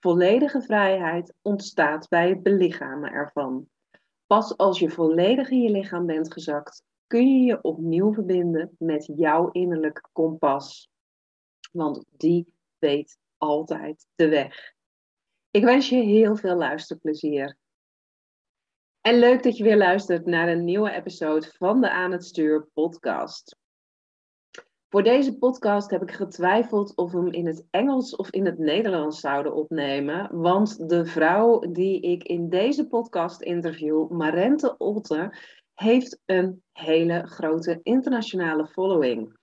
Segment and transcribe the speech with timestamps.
[0.00, 3.68] Volledige vrijheid ontstaat bij het belichamen ervan.
[4.26, 9.12] Pas als je volledig in je lichaam bent gezakt, kun je je opnieuw verbinden met
[9.16, 10.90] jouw innerlijke kompas.
[11.72, 14.74] Want die weet altijd de weg.
[15.50, 17.56] Ik wens je heel veel luisterplezier.
[19.00, 22.68] En leuk dat je weer luistert naar een nieuwe episode van de Aan het Stuur
[22.74, 23.56] podcast.
[24.88, 28.58] Voor deze podcast heb ik getwijfeld of we hem in het Engels of in het
[28.58, 30.28] Nederlands zouden opnemen.
[30.40, 35.36] Want de vrouw die ik in deze podcast interview, Marente Otte,
[35.74, 39.38] heeft een hele grote internationale following.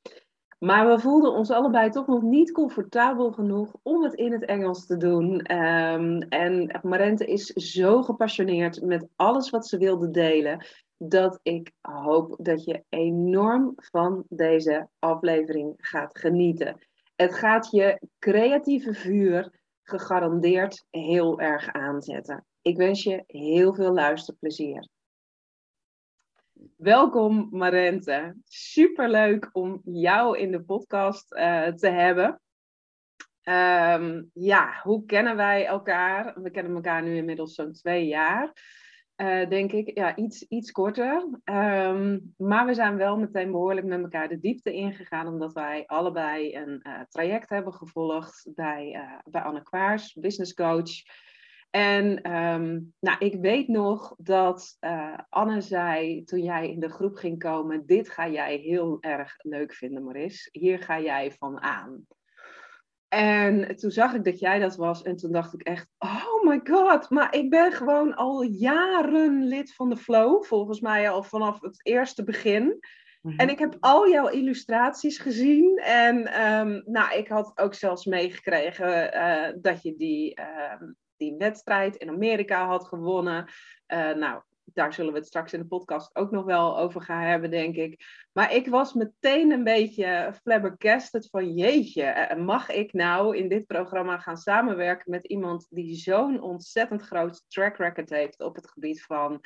[0.59, 4.85] Maar we voelden ons allebei toch nog niet comfortabel genoeg om het in het Engels
[4.85, 5.55] te doen.
[5.55, 10.65] Um, en Marente is zo gepassioneerd met alles wat ze wilde delen
[11.07, 16.77] dat ik hoop dat je enorm van deze aflevering gaat genieten.
[17.15, 22.45] Het gaat je creatieve vuur gegarandeerd heel erg aanzetten.
[22.61, 24.87] Ik wens je heel veel luisterplezier.
[26.75, 28.35] Welkom Marente.
[28.45, 32.41] Superleuk om jou in de podcast uh, te hebben.
[33.43, 36.41] Um, ja, hoe kennen wij elkaar?
[36.41, 38.53] We kennen elkaar nu inmiddels zo'n twee jaar.
[39.17, 39.97] Uh, denk ik.
[39.97, 41.27] Ja, iets, iets korter.
[41.43, 46.55] Um, maar we zijn wel meteen behoorlijk met elkaar de diepte ingegaan, omdat wij allebei
[46.55, 50.91] een uh, traject hebben gevolgd bij, uh, bij Anne Kwaars, business coach.
[51.69, 54.77] En um, nou, ik weet nog dat
[55.29, 59.73] Anne zei toen jij in de groep ging komen: Dit ga jij heel erg leuk
[59.73, 60.49] vinden, Maris.
[60.51, 62.05] Hier ga jij van aan.
[63.13, 66.59] En toen zag ik dat jij dat was en toen dacht ik echt, oh my
[66.63, 71.61] god, maar ik ben gewoon al jaren lid van de Flow, volgens mij al vanaf
[71.61, 72.79] het eerste begin.
[73.21, 73.39] Mhm.
[73.39, 79.15] En ik heb al jouw illustraties gezien en um, nou, ik had ook zelfs meegekregen
[79.15, 83.45] uh, dat je die, uh, die wedstrijd in Amerika had gewonnen.
[83.87, 87.21] Uh, nou, daar zullen we het straks in de podcast ook nog wel over gaan
[87.21, 88.05] hebben, denk ik.
[88.31, 93.65] Maar ik was meteen een beetje flabbergasted van jeetje, eh, mag ik nou in dit
[93.65, 99.03] programma gaan samenwerken met iemand die zo'n ontzettend groot track record heeft op het gebied
[99.03, 99.41] van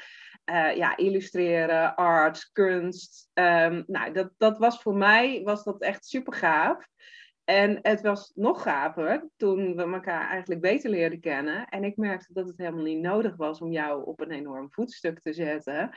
[0.51, 3.29] uh, ja, illustreren, art, kunst.
[3.33, 6.87] Um, nou, dat, dat was voor mij was dat echt super gaaf.
[7.47, 11.67] En het was nog gaver toen we elkaar eigenlijk beter leerden kennen.
[11.67, 15.19] En ik merkte dat het helemaal niet nodig was om jou op een enorm voetstuk
[15.19, 15.89] te zetten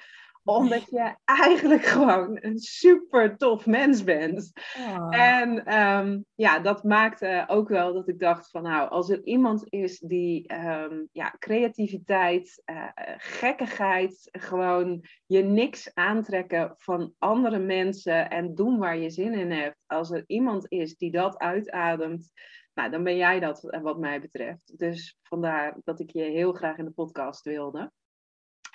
[0.45, 4.53] omdat je eigenlijk gewoon een super tof mens bent.
[4.79, 5.17] Oh.
[5.17, 9.65] En um, ja, dat maakte ook wel dat ik dacht van nou, als er iemand
[9.69, 18.55] is die um, ja, creativiteit, uh, gekkigheid, gewoon je niks aantrekken van andere mensen en
[18.55, 19.77] doen waar je zin in hebt.
[19.87, 22.31] Als er iemand is die dat uitademt,
[22.75, 24.79] nou, dan ben jij dat wat mij betreft.
[24.79, 27.93] Dus vandaar dat ik je heel graag in de podcast wilde.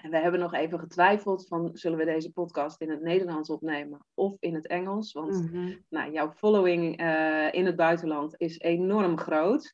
[0.06, 4.06] En we hebben nog even getwijfeld van zullen we deze podcast in het Nederlands opnemen
[4.14, 5.14] of in het Engels.
[5.14, 5.74] Want mhm.
[5.90, 9.72] nou, jouw following uh, in het buitenland is enorm groot.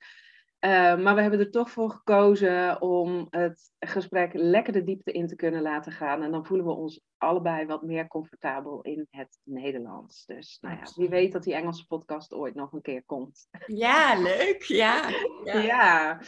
[0.65, 5.27] Uh, maar we hebben er toch voor gekozen om het gesprek lekker de diepte in
[5.27, 6.23] te kunnen laten gaan.
[6.23, 10.25] En dan voelen we ons allebei wat meer comfortabel in het Nederlands.
[10.25, 13.47] Dus nou ja, wie weet dat die Engelse podcast ooit nog een keer komt.
[13.65, 14.63] Ja, leuk.
[14.63, 15.09] Ja.
[15.43, 15.59] Ja.
[15.59, 16.21] ja.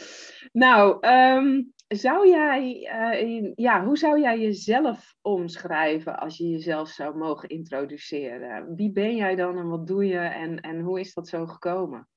[0.52, 2.90] Nou, um, zou jij,
[3.22, 8.74] uh, ja, hoe zou jij jezelf omschrijven als je jezelf zou mogen introduceren?
[8.74, 12.08] Wie ben jij dan en wat doe je en, en hoe is dat zo gekomen?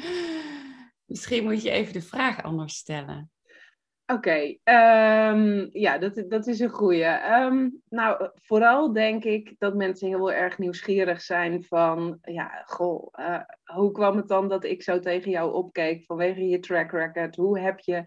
[1.12, 3.30] Misschien moet je even de vraag anders stellen.
[4.06, 7.32] Oké, um, ja, dat, dat is een goeie.
[7.32, 13.40] Um, nou, vooral denk ik dat mensen heel erg nieuwsgierig zijn van, ja, goh, uh,
[13.64, 17.36] hoe kwam het dan dat ik zo tegen jou opkeek vanwege je track record?
[17.36, 18.04] Hoe heb je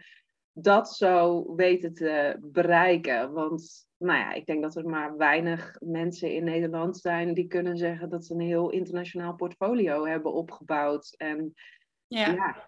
[0.53, 3.31] dat zo weten te bereiken?
[3.33, 7.77] Want, nou ja, ik denk dat er maar weinig mensen in Nederland zijn die kunnen
[7.77, 11.13] zeggen dat ze een heel internationaal portfolio hebben opgebouwd.
[11.17, 11.53] En
[12.07, 12.67] ja, ja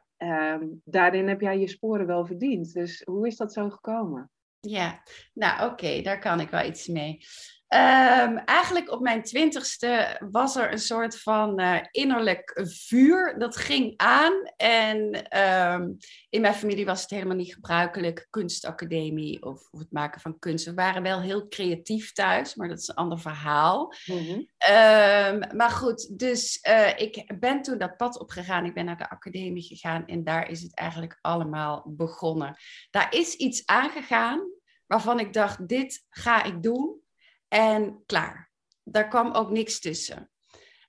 [0.53, 2.74] um, daarin heb jij je sporen wel verdiend.
[2.74, 4.31] Dus hoe is dat zo gekomen?
[4.59, 5.03] Ja,
[5.33, 7.25] nou oké, daar kan ik wel iets mee.
[7.69, 13.36] Ehm, eigenlijk op mijn twintigste was er een soort van uh, innerlijk vuur.
[13.39, 14.33] Dat ging aan.
[14.57, 15.92] En ehm,
[16.30, 18.27] in mijn familie was het helemaal niet gebruikelijk.
[18.30, 20.66] Kunstacademie of, of, het maken van kunst.
[20.66, 23.94] We waren wel heel creatief thuis, maar dat is een ander verhaal.
[24.06, 24.42] Mhm.
[24.57, 28.65] Ehm, maar goed, dus uh, ik ben toen dat pad opgegaan.
[28.65, 32.56] Ik ben naar de academie gegaan en daar is het eigenlijk allemaal begonnen.
[32.89, 34.42] Daar is iets aangegaan
[34.86, 37.07] waarvan ik dacht, dit ga ik doen.
[37.50, 38.51] En klaar.
[38.84, 40.31] Daar kwam ook niks tussen.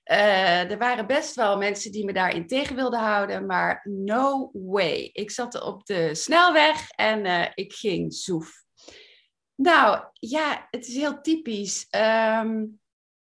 [0.05, 5.09] Uh, er waren best wel mensen die me daarin tegen wilden houden, maar no way.
[5.13, 8.63] Ik zat op de snelweg en uh, ik ging zoef.
[9.55, 11.87] Nou ja, het is heel typisch.
[11.95, 12.79] Um,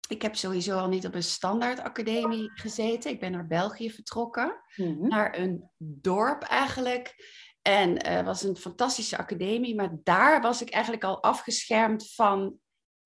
[0.08, 3.12] ik heb sowieso al niet op een standaard academie gezeten.
[3.12, 5.08] Ik ben naar België vertrokken, mm -hmm.
[5.08, 7.16] naar een dorp eigenlijk.
[7.62, 12.60] En het uh, was een fantastische academie, maar daar was ik eigenlijk al afgeschermd van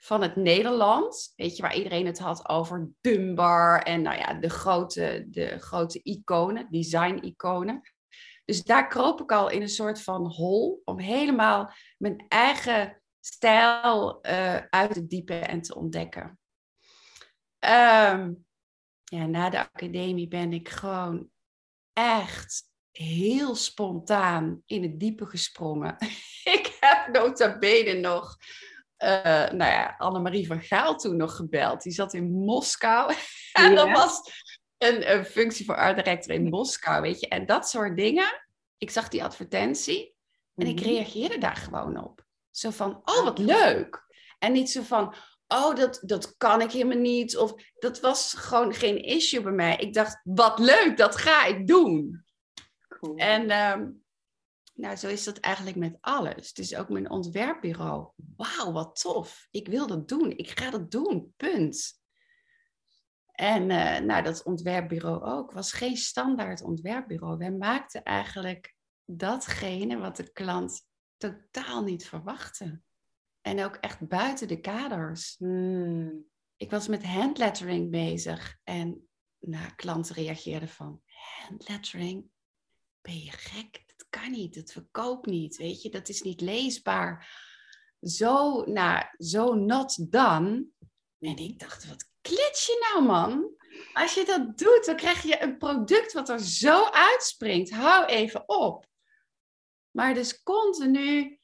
[0.06, 1.34] van het Nederland.
[1.36, 6.00] Weet je, waar iedereen het had over Dunbar en nou ja, de grote, de grote
[6.04, 7.82] iconen, design-iconen.
[8.46, 14.20] Dus daar kroop ik al in een soort van hol om helemaal mijn eigen stijl
[14.28, 16.40] uh, uit te diepen en te ontdekken.
[17.60, 18.46] Um,
[19.04, 21.30] ja, na de academie ben ik gewoon
[21.94, 25.96] echt heel spontaan in het diepe gesprongen.
[26.58, 28.38] ik heb nota bene nog
[29.06, 31.82] uh, nou ja, Annemarie van Gaal toen nog gebeld.
[31.82, 33.14] Die zat in Moskou.
[33.54, 33.76] en ja.
[33.76, 34.22] dat was
[34.78, 37.28] een, een, functie voor art director in Moskou, weet je.
[37.28, 38.44] En dat soort dingen.
[38.78, 40.16] Ik zag die advertentie
[40.56, 40.90] en ik mhm.
[40.90, 42.26] reageerde daar gewoon op.
[42.52, 44.06] Zo van, oh wat leuk.
[44.40, 45.14] En niet zo van,
[45.48, 47.38] oh dat, dat kan ik helemaal niet.
[47.38, 49.76] Of dat was gewoon geen issue bij mij.
[49.76, 52.26] Ik dacht, wat leuk, dat ga ik doen.
[52.88, 53.16] Cool.
[53.16, 54.05] En um,
[54.76, 56.54] nou, zo is dat eigenlijk met alles.
[56.54, 58.12] Dus ook mijn ontwerpbureau.
[58.36, 59.48] Wauw, wat tof.
[59.52, 60.38] Ik wil dat doen.
[60.38, 61.34] Ik ga dat doen.
[61.38, 62.04] Punt.
[63.32, 67.38] En uh, nou, dat ontwerpbureau ook was geen standaard ontwerpbureau.
[67.38, 68.76] Wij maakten eigenlijk
[69.06, 70.88] datgene wat de klant
[71.18, 72.82] totaal niet verwachtte.
[73.42, 75.36] En ook echt buiten de kaders.
[75.38, 76.26] Hmm.
[76.58, 79.08] Ik was met handlettering bezig en
[79.40, 81.02] nou, klanten reageerden van
[81.48, 82.30] handlettering?
[83.02, 83.85] Ben je gek?
[84.22, 87.44] Kan niet, het verkoopt niet, weet je, dat is niet leesbaar.
[88.02, 90.66] Zo, nou, zo not done.
[91.20, 93.54] En ik dacht, wat klets je nou, man?
[93.94, 97.72] Als je dat doet, dan krijg je een product wat er zo uitspringt.
[97.72, 98.86] Hou even op.
[99.92, 101.40] Maar dus continu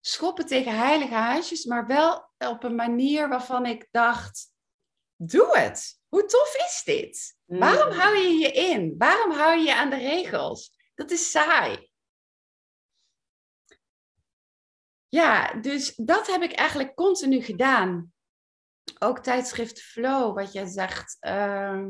[0.00, 4.52] schoppen tegen heilige huisjes, maar wel op een manier waarvan ik dacht,
[5.16, 6.00] doe het.
[6.08, 7.36] Hoe tof is dit?
[7.44, 7.98] Waarom mm.
[7.98, 8.94] hou je je in?
[8.98, 10.76] Waarom hou je je aan de regels?
[10.94, 11.87] Dat is saai.
[15.08, 18.12] Ja, dus dat heb ik eigenlijk continu gedaan.
[18.98, 21.16] Ook tijdschrift Flow, wat jij zegt.
[21.20, 21.86] Uh,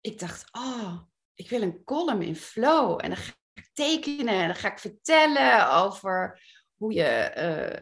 [0.00, 1.00] ik dacht, oh,
[1.34, 2.98] ik wil een column in Flow.
[3.02, 6.42] En dan ga ik tekenen en dan ga ik vertellen over
[6.74, 7.32] hoe je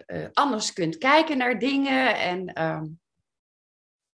[0.08, 2.17] uh, uh, anders kunt kijken naar dingen.
[2.17, 3.00] En um,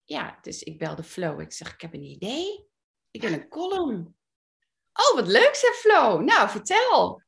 [0.04, 1.40] ja, dus ik belde Flow.
[1.40, 2.68] Ik zeg, ik heb een idee.
[3.12, 4.18] Ik wil een column.
[4.94, 6.22] Oh, wat leuk, zei Flow.
[6.22, 7.24] Nou, vertel.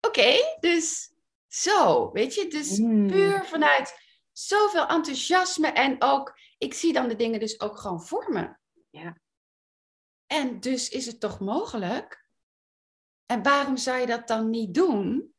[0.00, 1.13] Oké, dus
[1.54, 3.06] zo, weet je, dus mm.
[3.06, 3.94] puur vanuit
[4.32, 8.56] zoveel enthousiasme en ook, ik zie dan de dingen dus ook gewoon voor me.
[8.90, 9.18] Ja.
[10.26, 12.28] En dus is het toch mogelijk?
[13.26, 15.34] En waarom zou je dat dan niet doen?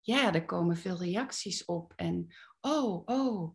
[0.00, 3.54] Ja, er komen veel reacties op en oh, oh,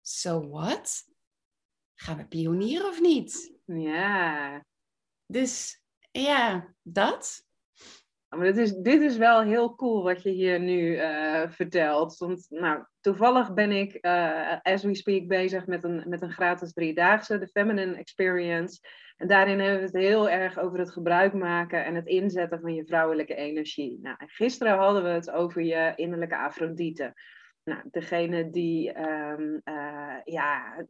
[0.00, 1.04] so what?
[1.94, 3.60] Gaan we pionieren of niet?
[3.64, 4.64] Ja.
[5.26, 7.46] Dus ja, dat.
[8.36, 12.16] Maar dit is, dit is wel heel cool wat je hier nu uh, vertelt.
[12.16, 16.72] Want nou, toevallig ben ik, uh, as we speak, bezig met een, met een gratis
[16.72, 18.78] driedaagse, de Feminine Experience.
[19.16, 22.74] En daarin hebben we het heel erg over het gebruik maken en het inzetten van
[22.74, 23.98] je vrouwelijke energie.
[24.02, 27.14] Nou, gisteren hadden we het over je innerlijke Afrodite.
[27.64, 30.84] Nou, degene die um, uh, ja,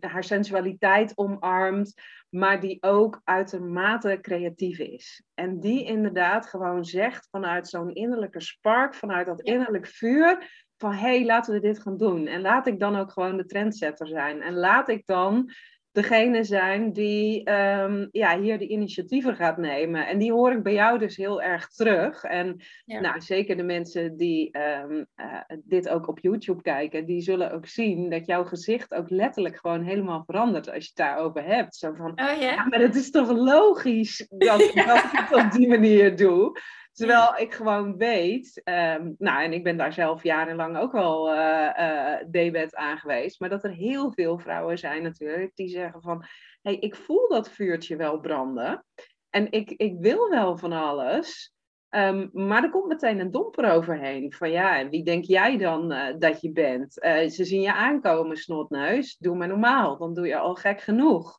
[0.00, 1.94] haar sensualiteit omarmt,
[2.28, 5.22] maar die ook uitermate creatief is.
[5.34, 11.16] En die inderdaad gewoon zegt vanuit zo'n innerlijke spark, vanuit dat innerlijk vuur, van hé,
[11.16, 12.26] hey, laten we dit gaan doen.
[12.26, 14.42] En laat ik dan ook gewoon de trendsetter zijn.
[14.42, 15.50] En laat ik dan
[15.96, 20.06] degene zijn die um, ja, hier de initiatieven gaat nemen.
[20.06, 22.24] En die hoor ik bij jou dus heel erg terug.
[22.24, 27.52] En nou, zeker de mensen die um, uh, dit ook op YouTube kijken, die zullen
[27.52, 31.76] ook zien dat jouw gezicht ook letterlijk gewoon helemaal verandert als je het daarover hebt.
[31.76, 32.40] Zo van, oh, yeah.
[32.40, 36.60] ja, maar het is toch logisch dat, dat ik het op die manier doe.
[36.96, 42.16] Terwijl ik gewoon weet, ehm, nou en ik ben daar zelf jarenlang ook wel uh,
[42.30, 46.24] debet aan geweest, maar dat er heel veel vrouwen zijn natuurlijk die zeggen van,
[46.62, 48.84] hey, ik voel dat vuurtje wel branden
[49.30, 51.54] en ik, ik wil wel van alles,
[51.90, 54.32] um, maar er komt meteen een domper overheen.
[54.32, 57.04] Van ja, wie denk jij dan uh, dat je bent?
[57.04, 61.36] Uh, ze zien je aankomen, snotneus, doe maar normaal, dan doe je al gek genoeg.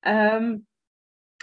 [0.00, 0.66] Um,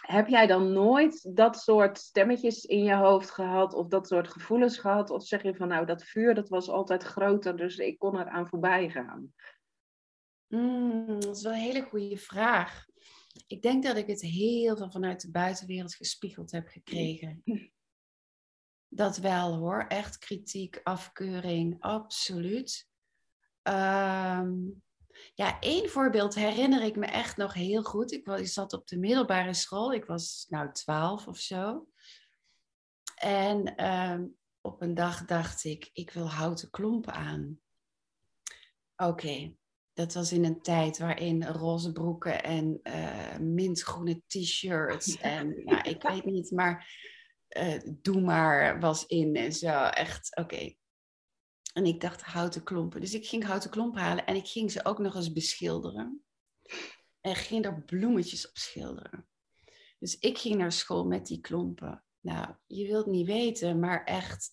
[0.07, 4.77] heb jij dan nooit dat soort stemmetjes in je hoofd gehad of dat soort gevoelens
[4.77, 5.09] gehad?
[5.09, 8.47] Of zeg je van nou, dat vuur dat was altijd groter, dus ik kon eraan
[8.47, 9.33] voorbij gaan?
[10.47, 12.85] Mm, dat is wel een hele goede vraag.
[13.47, 17.41] Ik denk dat ik het heel veel vanuit de buitenwereld gespiegeld heb gekregen.
[18.87, 22.87] Dat wel hoor, echt kritiek, afkeuring, absoluut.
[23.63, 24.83] Um,
[25.33, 28.11] ja, één voorbeeld herinner ik me echt nog heel goed.
[28.11, 29.93] Ik, was, ik zat op de middelbare school.
[29.93, 31.87] Ik was nou twaalf of zo.
[33.15, 34.25] En ehm,
[34.61, 37.59] op een dag dacht ik, ik wil houten klompen aan.
[38.95, 39.55] Oké,
[39.93, 46.01] dat was in een tijd waarin roze broeken en uh, mintgroene t-shirts en nou, ik
[46.01, 46.87] weet niet, maar
[47.57, 49.83] uh, doe maar was in en zo.
[49.83, 50.75] Echt, oké,
[51.75, 53.01] en ik dacht houten klompen.
[53.01, 56.23] Dus ik ging houten klompen halen en ik ging ze ook nog eens beschilderen.
[57.21, 59.27] En ging er bloemetjes op schilderen.
[59.99, 62.03] Dus ik ging naar school met die klompen.
[62.19, 64.51] Nou, je wilt niet weten, maar echt.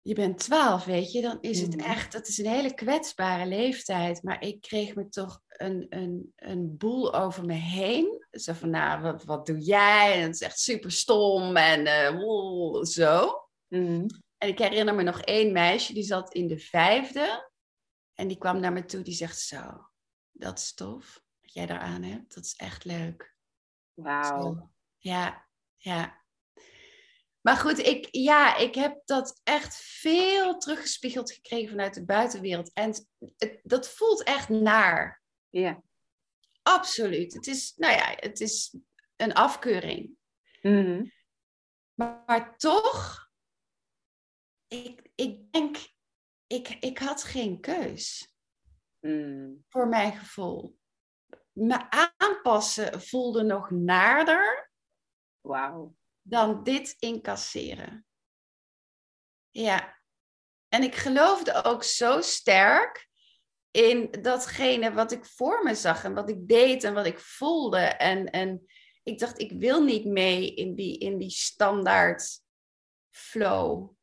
[0.00, 1.86] Je bent twaalf, weet je, dan is het mhm.
[1.86, 4.22] echt, dat is een hele kwetsbare leeftijd.
[4.22, 8.26] Maar ik kreeg me toch een, een, een boel over me heen.
[8.30, 10.14] Zo van, nou, wat, wat doe jij?
[10.14, 13.48] En het is echt super stom en uh, zo.
[13.68, 14.06] Mm
[14.38, 17.50] en ik herinner me nog één meisje, die zat in de vijfde.
[18.14, 19.90] En die kwam naar me toe, die zegt zo,
[20.30, 22.34] dat is tof dat jij daar aan hebt.
[22.34, 23.34] Dat is echt leuk.
[23.94, 24.70] Wauw.
[24.96, 26.22] Ja, ja.
[27.40, 32.72] Maar goed, ik, ja, ik heb dat echt veel teruggespiegeld gekregen vanuit de buitenwereld.
[32.72, 35.22] En het, dat voelt echt naar.
[35.48, 35.82] Ja.
[36.62, 37.34] Absoluut.
[37.34, 38.76] Het is, nou ja, het is
[39.16, 40.16] een afkeuring.
[40.62, 41.16] Mm
[41.98, 43.27] maar, maar toch
[44.68, 45.76] ik, ik denk,
[46.46, 48.34] ik, ik had geen keus.
[49.00, 49.64] Mm.
[49.68, 50.78] Voor mijn gevoel.
[51.52, 54.70] Me aanpassen voelde nog naarder.
[55.40, 55.94] Wauw.
[56.22, 58.06] Dan dit incasseren.
[59.50, 59.96] Ja.
[60.68, 63.08] En ik geloofde ook zo sterk
[63.70, 67.78] in datgene wat ik voor me zag en wat ik deed en wat ik voelde.
[67.78, 68.66] En, en
[69.02, 72.40] ik dacht, ik wil niet mee in die, in die standaard
[73.10, 73.96] flow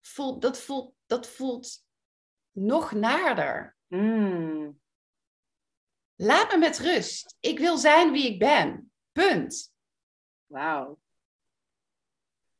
[0.00, 1.84] voelt, dat, voelt, dat voelt
[2.52, 3.76] nog naarder.
[3.86, 4.80] Mm.
[6.16, 7.36] Laat me met rust.
[7.40, 8.92] Ik wil zijn wie ik ben.
[9.12, 9.72] Punt.
[10.46, 10.98] Wauw.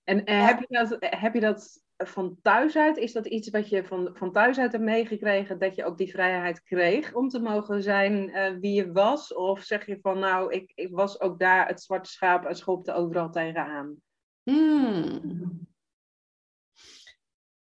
[0.04, 2.96] En heb, je dat, heb je dat van thuis uit?
[2.96, 5.58] Is dat iets wat je van, van thuis uit hebt meegekregen?
[5.58, 9.34] Dat je ook die vrijheid kreeg om te mogen zijn uh, wie je was?
[9.34, 12.92] Of zeg je van nou, ik, ik was ook daar het zwarte schaap en schopte
[12.92, 13.96] overal tegenaan?
[14.42, 15.68] Hmm.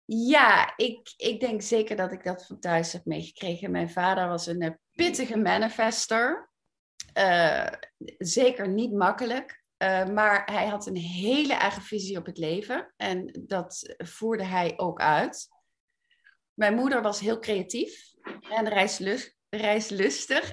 [0.06, 3.70] Ja, ik, ik denk zeker dat ik dat van thuis heb meegekregen.
[3.70, 6.50] Mijn vader was een eh, pittige manifester.
[7.18, 7.66] Uh,
[8.18, 9.62] zeker niet makkelijk.
[9.78, 12.92] Uh, maar hij had een hele eigen visie op het leven.
[12.96, 15.48] En dat voerde hij ook uit.
[16.54, 18.12] Mijn moeder was heel creatief
[18.50, 20.52] en reislust, reislustig.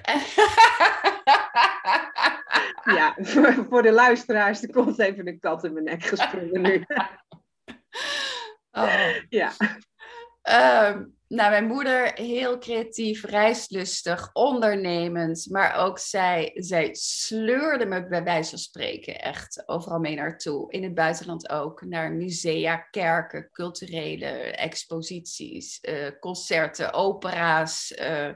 [2.96, 6.84] ja, voor, voor de luisteraars, er komt even een kat in mijn nek gesprongen nu.
[8.72, 9.14] Oh.
[9.28, 9.52] Ja.
[10.90, 15.46] Um, nou, mijn moeder heel creatief, reislustig, ondernemend.
[15.50, 20.72] Maar ook zij, zij sleurde me bij wijze van spreken echt overal mee naartoe.
[20.72, 21.82] In het buitenland ook.
[21.84, 24.26] Naar musea, kerken, culturele
[24.56, 28.30] exposities, uh, concerten, opera's, uh,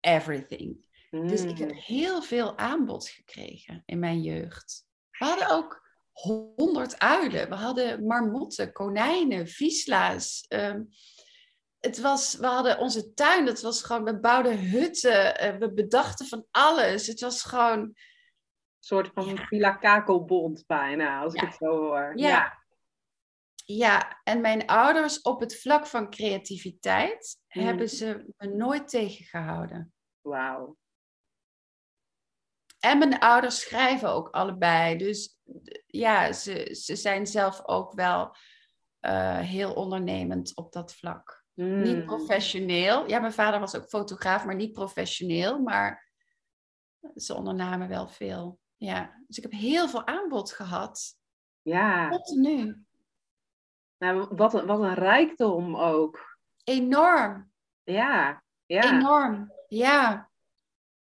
[0.00, 0.88] everything.
[1.10, 1.76] Dus ik heb mm.
[1.76, 4.86] heel veel aanbod gekregen in mijn jeugd.
[5.10, 7.48] We hadden ook honderd uilen.
[7.48, 10.44] We hadden marmotten, konijnen, viesla's.
[10.48, 10.88] Um,
[11.80, 16.26] het was, we hadden onze tuin, dat was gewoon, we bouwden hutten, uh, we bedachten
[16.26, 17.06] van alles.
[17.06, 17.80] Het was gewoon...
[17.80, 19.46] Een soort van ja.
[19.46, 22.12] Villa Kakelbond bijna, als ik het zo hoor.
[22.14, 22.28] Ja.
[22.28, 22.58] ja.
[23.64, 27.62] Ja, en mijn ouders op het vlak van creativiteit mm.
[27.62, 29.92] hebben ze me nooit tegengehouden.
[30.20, 30.76] Wauw.
[32.80, 34.96] En mijn ouders schrijven ook allebei.
[34.96, 35.38] Dus
[35.86, 38.36] ja, ze, ze zijn zelf ook wel
[39.00, 41.44] uh, heel ondernemend op dat vlak.
[41.54, 42.04] Niet Hmm.
[42.04, 43.08] professioneel.
[43.08, 45.58] Ja, mijn vader was ook fotograaf, maar niet professioneel.
[45.58, 46.10] Maar
[47.14, 48.58] ze ondernamen wel veel.
[48.76, 51.16] Ja, dus ik heb heel veel aanbod gehad.
[51.62, 52.08] Ja.
[52.08, 52.84] Continu.
[53.98, 56.38] Nou, wat, een, wat een rijkdom ook.
[56.64, 57.52] Enorm.
[57.82, 58.82] Ja, ja.
[58.82, 59.52] Enorm.
[59.68, 60.30] Ja.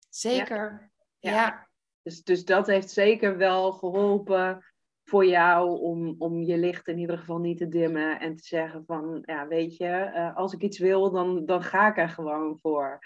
[0.10, 0.80] Zeker.
[0.82, 0.91] Ja.
[1.22, 1.70] Ja.
[2.04, 4.66] Dus, dus dat heeft zeker wel geholpen
[5.04, 8.84] voor jou om, om je licht in ieder geval niet te dimmen en te zeggen
[8.86, 12.60] van, ja, weet je, eh, als ik iets wil, dan, dan ga ik er gewoon
[12.60, 13.00] voor.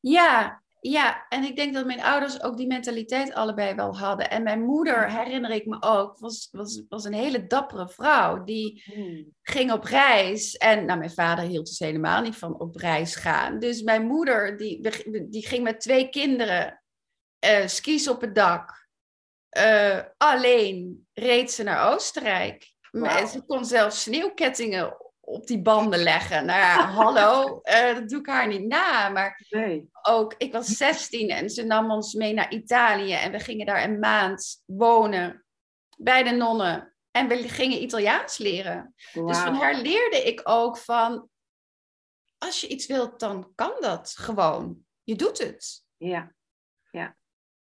[0.00, 4.30] Ja, ja, en ik denk dat mijn ouders ook die mentaliteit allebei wel hadden.
[4.30, 8.44] En mijn moeder, herinner ik me ook, was, was, was een hele dappere vrouw.
[8.44, 9.34] Die Hmm.
[9.42, 10.56] ging op reis.
[10.56, 13.58] En nou, mijn vader hield dus helemaal niet van op reis gaan.
[13.58, 14.88] Dus mijn moeder, die,
[15.28, 16.83] die ging met twee kinderen
[17.44, 18.88] eh, skis op het dak.
[19.48, 22.72] Eh, alleen reed ze naar Oostenrijk.
[23.30, 26.46] Ze kon zelfs sneeuwkettingen op die banden leggen.
[26.46, 29.08] Nou ja, hallo, eh, dat doe ik haar niet na.
[29.08, 29.88] Maar Nee.
[30.02, 33.12] ook, ik was 16 en ze nam ons mee naar Italië.
[33.12, 35.44] En we gingen daar een maand wonen
[35.96, 36.94] bij de nonnen.
[37.10, 38.94] En we gingen Italiaans leren.
[39.12, 41.28] Dus van haar leerde ik ook van,
[42.38, 44.84] als je iets wilt, dan kan dat gewoon.
[45.02, 45.84] Je doet het.
[45.96, 46.32] Ja,
[46.90, 47.16] ja.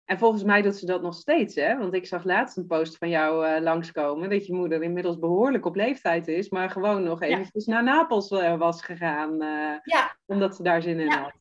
[0.10, 1.78] En volgens mij doet ze dat nog steeds, hè?
[1.78, 5.66] Want ik zag laatst een post van jou eh, langskomen dat je moeder inmiddels behoorlijk
[5.66, 10.56] op leeftijd is, maar gewoon nog eventjes naar Napels eh, was gegaan, eh, Ja, omdat
[10.56, 11.22] ze daar zin in Ja.
[11.22, 11.34] had.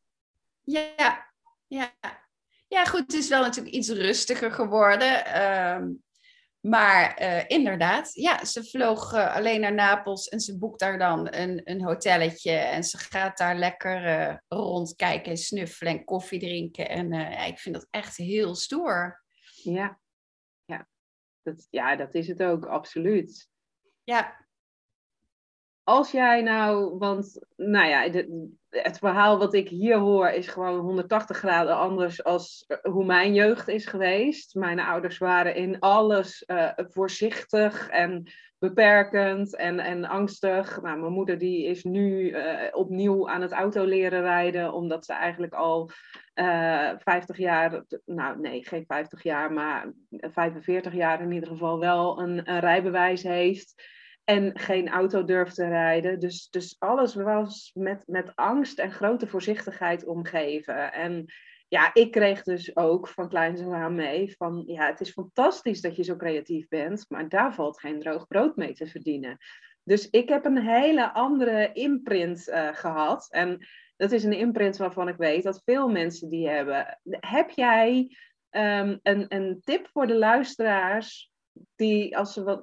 [0.64, 1.26] ja,
[1.66, 1.90] ja.
[2.68, 5.24] Ja, goed, het is wel natuurlijk iets rustiger geworden.
[5.26, 5.88] ehm,
[6.68, 11.34] maar eh, inderdaad, ja, ze vloog eh, alleen naar Napels en ze boekt daar dan
[11.34, 12.50] een, een hotelletje.
[12.50, 16.88] En ze gaat daar lekker eh, rondkijken en snuffelen en koffie drinken.
[16.88, 19.22] En ja, ik vind dat echt heel stoer.
[19.62, 20.00] Ja,
[20.64, 20.88] ja.
[21.42, 23.48] Dat, ja, dat is het ook, absoluut.
[24.04, 24.47] Ja,
[25.88, 28.24] Als jij nou, want nou ja,
[28.70, 33.34] het verhaal wat ik hier hoor is gewoon 180 graden anders als eh, hoe mijn
[33.34, 34.54] jeugd is geweest.
[34.54, 40.82] Mijn ouders waren in alles eh, voorzichtig en beperkend en, en angstig.
[40.82, 45.12] Nou, mijn moeder die is nu eh, opnieuw aan het auto leren rijden, omdat ze
[45.12, 45.90] eigenlijk al
[46.34, 52.20] eh 50 jaar, nou nee, geen 50 jaar, maar 45 jaar in ieder geval wel
[52.20, 53.96] een, een rijbewijs heeft.
[54.28, 56.20] En geen auto durft te rijden.
[56.20, 60.92] Dus, dus alles was met, met angst en grote voorzichtigheid omgeven.
[60.92, 61.24] En
[61.68, 64.62] ja, ik kreeg dus ook van kleins mee van...
[64.66, 68.56] Ja, het is fantastisch dat je zo creatief bent, maar daar valt geen droog brood
[68.56, 69.38] mee te verdienen.
[69.82, 73.28] Dus ik heb een hele andere imprint eh, gehad.
[73.30, 76.98] En dat is een imprint waarvan ik weet dat veel mensen die hebben.
[77.10, 78.16] Heb jij
[78.50, 81.32] ehm, een, een tip voor de luisteraars
[81.76, 82.62] die als ze wat,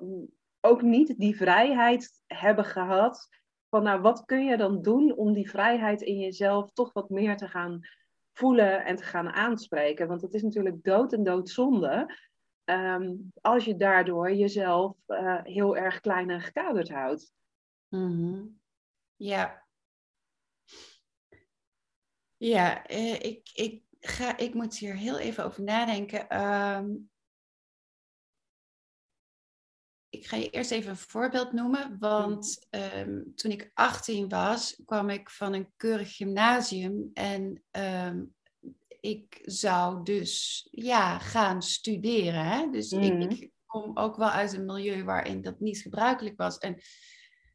[0.66, 3.30] ook niet die vrijheid hebben gehad.
[3.70, 7.38] Van nou, wat kun je dan doen om die vrijheid in jezelf toch wat meer
[7.38, 7.80] te gaan
[8.34, 10.08] voelen en te gaan aanspreken?
[10.08, 12.18] Want het is natuurlijk dood en doodzonde
[12.64, 17.34] ehm, als je daardoor jezelf eh, heel erg klein en gekaderd houdt.
[17.88, 18.44] Mhm.
[19.16, 19.64] Ja.
[22.38, 26.30] Ja, eh, ik, ik, ga, ik moet hier heel even over nadenken.
[26.30, 26.86] Ehm,
[30.18, 31.96] ik ga je eerst even een voorbeeld noemen.
[32.00, 37.10] Want ehm, toen ik 18 was, kwam ik van een keurig gymnasium.
[37.14, 38.24] En ehm,
[39.00, 42.46] ik zou dus ja, gaan studeren.
[42.46, 42.70] Hè?
[42.72, 46.58] Dus ik, ik kom ook wel uit een milieu waarin dat niet gebruikelijk was.
[46.58, 46.82] En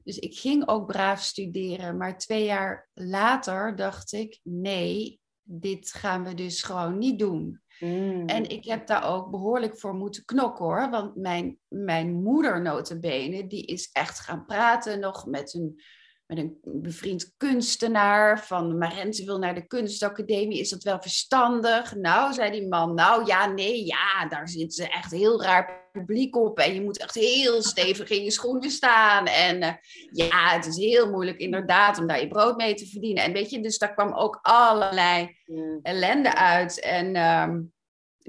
[0.05, 1.97] dus ik ging ook braaf studeren.
[1.97, 7.61] Maar twee jaar later dacht ik, nee, dit gaan we dus gewoon niet doen.
[7.81, 8.27] Mm.
[8.27, 10.91] En ik heb daar ook behoorlijk voor moeten knokken hoor.
[10.91, 15.83] Want mijn, mijn moeder notabene, die is echt gaan praten nog met een,
[16.27, 18.45] met een bevriend kunstenaar.
[18.45, 21.95] Van Marente wil naar de kunstacademie, is dat wel verstandig?
[21.95, 26.37] Nou, zei die man, nou ja, nee, ja, daar zit ze echt heel raar publiek
[26.37, 26.59] op.
[26.59, 29.27] En je moet echt heel stevig in je schoenen staan.
[29.27, 29.75] En eh,
[30.11, 33.25] ja, het is heel moeilijk inderdaad om daar je brood mee te verdienen.
[33.25, 35.37] En weet je, dus daar kwam ook allerlei
[35.83, 36.81] ellende uit.
[36.81, 37.61] En ehm,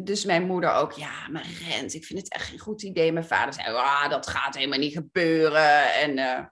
[0.04, 3.12] dus mijn moeder ook, ja, maar Rent, ik vind het echt geen goed idee.
[3.12, 5.93] Mijn vader zei, ah, dat gaat helemaal niet gebeuren.
[5.93, 6.45] En eh,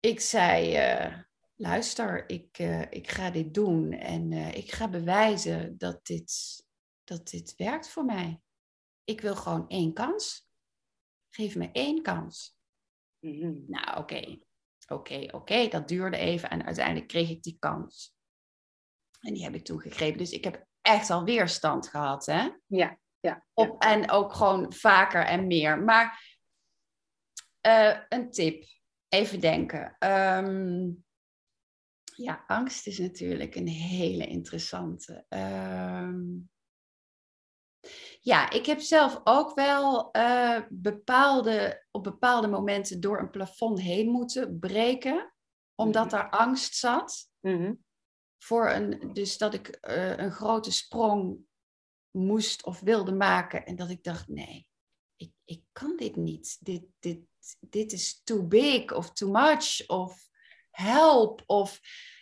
[0.00, 1.14] ik zei, eh,
[1.56, 2.58] luister, ik,
[2.90, 3.92] ik ga dit doen.
[3.92, 6.32] En ik ga bewijzen dat dit,
[7.04, 8.40] dat dit werkt voor mij.
[9.12, 10.48] Ik wil gewoon één kans.
[11.30, 12.58] Geef me één kans.
[13.18, 13.52] Mhm.
[13.66, 14.38] Nou, oké.
[14.88, 15.68] Oké, oké.
[15.68, 18.16] Dat duurde even en uiteindelijk kreeg ik die kans.
[19.20, 20.18] En die heb ik toegegrepen.
[20.18, 22.50] Dus ik heb echt al weerstand gehad, hè?
[22.66, 23.46] Ja, ja.
[23.52, 25.78] Op, en ook gewoon vaker en meer.
[25.82, 26.38] Maar
[27.60, 28.64] eh, een tip.
[29.08, 29.96] Even denken.
[29.98, 30.90] Ehm,
[32.16, 35.24] ja, angst is natuurlijk een hele interessante.
[35.28, 36.24] Ehm,
[38.24, 44.08] Ja, ik heb zelf ook wel eh, bepaalde, op bepaalde momenten door een plafond heen
[44.08, 45.32] moeten breken,
[45.74, 46.14] omdat Mhm.
[46.14, 47.30] daar angst zat.
[47.40, 47.74] Mhm.
[48.38, 51.38] Voor een, dus dat ik eh, een grote sprong
[52.10, 53.66] moest of wilde maken.
[53.66, 54.66] En dat ik dacht, nee,
[55.16, 56.56] ik, ik kan dit niet.
[56.60, 57.20] Dit, dit,
[57.60, 60.28] dit is too big of too much of
[60.70, 61.42] help.
[61.46, 61.80] Of,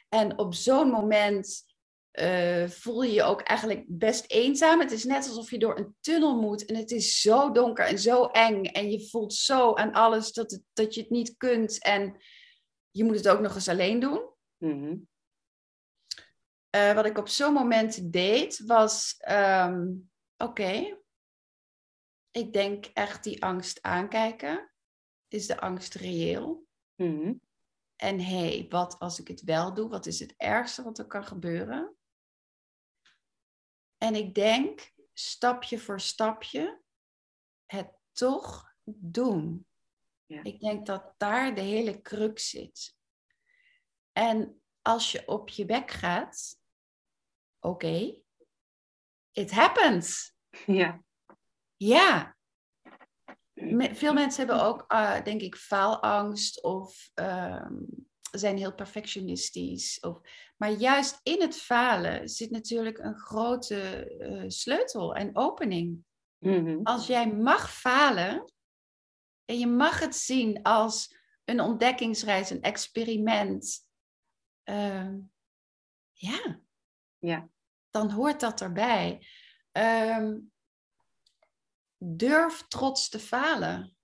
[0.08, 1.69] en op zo'n moment
[2.11, 4.81] eh, voel je je ook eigenlijk best eenzaam.
[4.81, 7.99] Het is net alsof je door een tunnel moet en het is zo donker en
[7.99, 8.64] zo eng.
[8.64, 11.83] En je voelt zo aan alles dat, het, dat je het niet kunt.
[11.83, 12.23] En
[12.90, 14.23] je moet het ook nog eens alleen doen.
[14.57, 14.96] Mhm.
[16.70, 19.87] Eh, wat ik op zo'n moment deed, was: ehm,
[20.37, 20.99] oké,
[22.31, 24.70] ik denk echt die angst aankijken.
[25.29, 26.66] Is de angst reëel?
[26.94, 27.35] Mhm.
[27.96, 29.88] En hé, hey, wat als ik het wel doe?
[29.88, 31.94] Wat is het ergste wat er kan gebeuren?
[34.02, 36.82] En ik denk, stapje voor stapje,
[37.66, 39.66] het toch doen.
[40.26, 40.42] Ja.
[40.42, 42.96] Ik denk dat daar de hele crux zit.
[44.12, 46.58] En als je op je bek gaat,
[47.58, 48.14] oké,
[49.32, 50.36] it happens.
[50.66, 51.02] Ja.
[51.76, 52.36] Ja.
[53.52, 57.82] Me- Veel mensen hebben ook, eh, denk ik, faalangst of ehm,
[58.31, 60.01] zijn heel perfectionistisch.
[60.01, 60.21] Of,
[60.57, 63.81] maar juist in het falen zit natuurlijk een grote
[64.19, 66.05] eh, sleutel en opening.
[66.38, 66.81] Mhm.
[66.83, 68.53] Als jij mag falen
[69.45, 73.87] en je mag het zien als een ontdekkingsreis, een experiment,
[74.62, 75.19] ehm,
[76.12, 76.61] ja,
[77.19, 77.49] Ja.
[77.90, 79.27] dan hoort dat erbij.
[79.73, 80.38] Ehm,
[81.99, 83.97] durf trots te falen.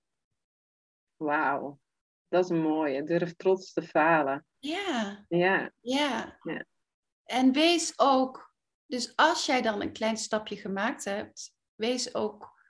[1.16, 1.80] Wauw.
[2.28, 3.02] Dat is mooi.
[3.02, 4.46] Durf trots te falen.
[4.58, 5.70] Ja, Ja.
[5.80, 6.38] ja.
[6.42, 6.64] Ja.
[7.24, 8.52] En wees ook,
[8.86, 12.60] dus als jij dan een klein stapje gemaakt hebt, wees ook,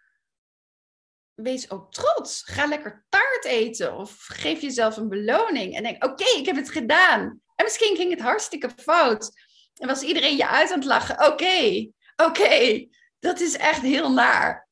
[1.35, 2.43] wees ook trots.
[2.43, 6.71] Ga lekker taart eten of geef jezelf een beloning en denk, oké, ik heb het
[6.71, 7.41] gedaan.
[7.55, 9.31] En misschien ging het hartstikke fout.
[9.75, 11.27] En was iedereen je uit aan het lachen.
[11.33, 12.87] Oké, oké,
[13.19, 14.69] dat is echt heel naar.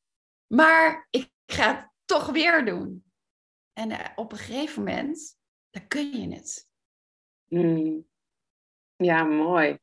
[0.47, 3.05] Maar ik ga het toch weer doen.
[3.74, 5.38] En eh, op een gegeven moment,
[5.70, 6.68] dan kun je het.
[7.48, 8.06] Mm.
[8.96, 9.78] Ja, mooi.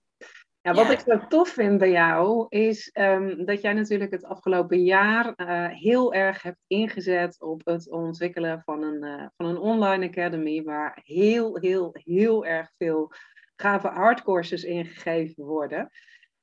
[0.62, 0.92] Ja, wat Ja.
[0.92, 5.68] ik zo tof vind bij jou is ehm, dat jij natuurlijk het afgelopen jaar eh,
[5.68, 11.00] heel erg hebt ingezet op het ontwikkelen van een, eh, van een online academy waar
[11.04, 13.12] heel, heel, heel erg veel
[13.56, 15.90] gave hardcourses ingegeven worden.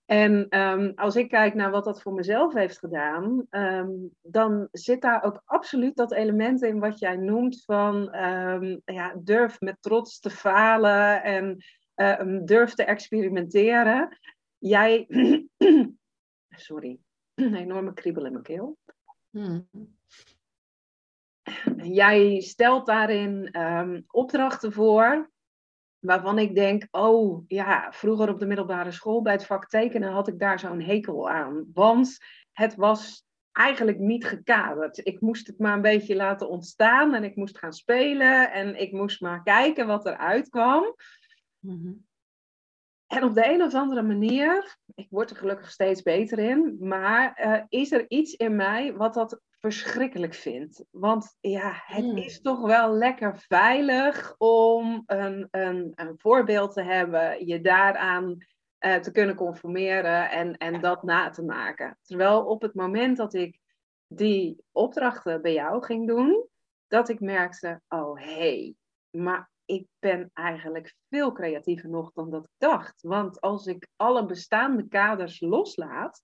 [0.08, 3.90] En ehm, als ik kijk naar wat dat voor mezelf heeft gedaan, ehm,
[4.22, 9.60] dan zit daar ook absoluut dat element in wat jij noemt van ehm, ja, durf
[9.60, 14.18] met trots te falen en eh, durf te experimenteren.
[14.58, 15.06] Jij,
[16.48, 16.98] sorry,
[17.34, 18.78] een enorme kriebel in mijn keel.
[19.30, 19.68] Hmm.
[21.82, 23.54] Jij stelt daarin
[24.06, 25.30] opdrachten voor
[26.00, 30.28] waarvan ik denk, oh ja, vroeger op de middelbare school bij het vak tekenen had
[30.28, 31.66] ik daar zo'n hekel aan.
[31.72, 32.18] Want
[32.52, 35.06] het was eigenlijk niet gekaderd.
[35.06, 38.92] Ik moest het maar een beetje laten ontstaan en ik moest gaan spelen en ik
[38.92, 40.94] moest maar kijken wat eruit kwam.
[41.58, 41.92] Mhm.
[43.08, 47.34] En op de een of andere manier, ik word er gelukkig steeds beter in, maar
[47.34, 50.84] eh, is er iets in mij wat dat verschrikkelijk vindt?
[50.90, 52.16] Want ja, het Mm.
[52.16, 58.36] is toch wel lekker veilig om een, een, een voorbeeld te hebben, je daaraan
[58.78, 61.98] eh, te kunnen conformeren en, en dat na te maken.
[62.02, 63.58] Terwijl op het moment dat ik
[64.06, 66.46] die opdrachten bij jou ging doen,
[66.88, 68.74] dat ik merkte, oh hé, hey,
[69.10, 73.02] maar ik ben eigenlijk veel creatiever nog dan dat ik dacht.
[73.02, 76.22] Want als ik alle bestaande kaders loslaat.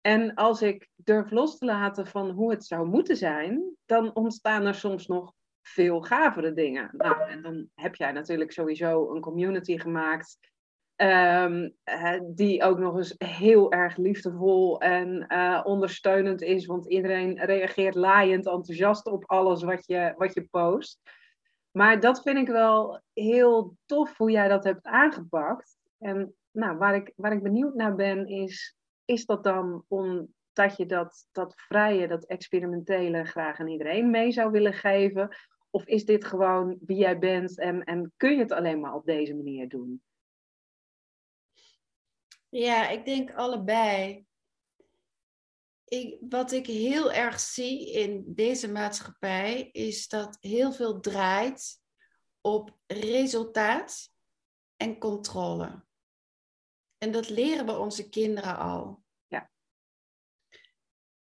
[0.00, 4.66] En als ik durf los te laten van hoe het zou moeten zijn, dan ontstaan
[4.66, 6.90] er soms nog veel gavere dingen.
[6.92, 10.38] Nou, en dan heb jij natuurlijk sowieso een community gemaakt.
[10.96, 16.66] ehm, eh, die ook nog eens heel erg liefdevol en eh, ondersteunend is.
[16.66, 21.00] Want iedereen reageert laaiend enthousiast op alles wat je, wat je post.
[21.72, 25.76] Maar dat vind ik wel heel tof hoe jij dat hebt aangepakt.
[25.98, 30.86] En nou, waar, ik, waar ik benieuwd naar ben, is: is dat dan omdat je
[30.86, 35.36] dat, dat vrije, dat experimentele graag aan iedereen mee zou willen geven?
[35.70, 39.04] Of is dit gewoon wie jij bent en, en kun je het alleen maar op
[39.04, 40.02] deze manier doen?
[42.48, 44.26] Ja, ik denk allebei.
[45.92, 51.80] Ik, wat ik heel erg zie in deze maatschappij is dat heel veel draait
[52.40, 54.10] op resultaat
[54.76, 55.84] en controle.
[56.98, 59.02] En dat leren we onze kinderen al.
[59.26, 59.50] Ja.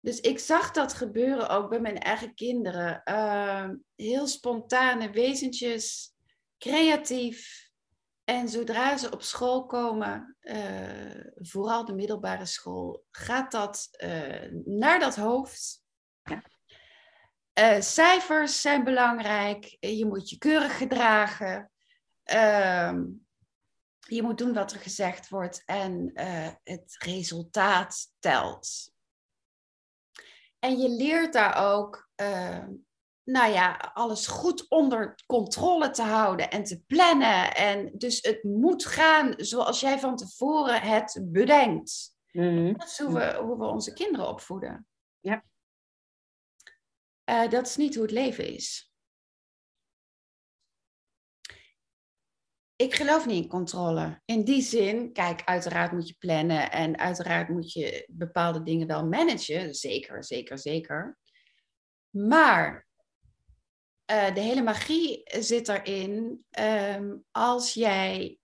[0.01, 3.01] Dus ik zag dat gebeuren ook bij mijn eigen kinderen.
[3.05, 6.14] Uh, heel spontane wezentjes,
[6.59, 7.65] creatief.
[8.27, 15.01] En zodra ze op school komen, uh, vooral de middelbare school, gaat dat uh, naar
[15.01, 15.83] dat hoofd.
[16.23, 16.43] Ja.
[17.59, 19.77] Uh, cijfers zijn belangrijk.
[19.81, 21.71] Je moet je keurig gedragen.
[22.23, 23.05] Ehm,
[23.99, 26.11] je moet doen wat er gezegd wordt en
[26.62, 28.93] het resultaat telt.
[30.59, 32.65] En je leert daar ook, uh,
[33.27, 37.55] nou ja, alles goed onder controle te houden en te plannen.
[37.55, 42.17] En dus het moet gaan zoals jij van tevoren het bedenkt.
[42.33, 44.87] Mm Dat is hoe we, hoe we onze kinderen opvoeden.
[45.21, 45.45] Ja.
[47.31, 48.91] Uh, dat is niet hoe het leven is.
[52.77, 54.21] ik geloof niet in controle.
[54.25, 59.07] In die zin, kijk, uiteraard moet je plannen en uiteraard moet je bepaalde dingen wel
[59.07, 59.75] managen.
[59.75, 61.19] Zeker, zeker, zeker.
[62.11, 62.86] Maar
[64.11, 68.38] uh, de hele magie zit erin um, als jij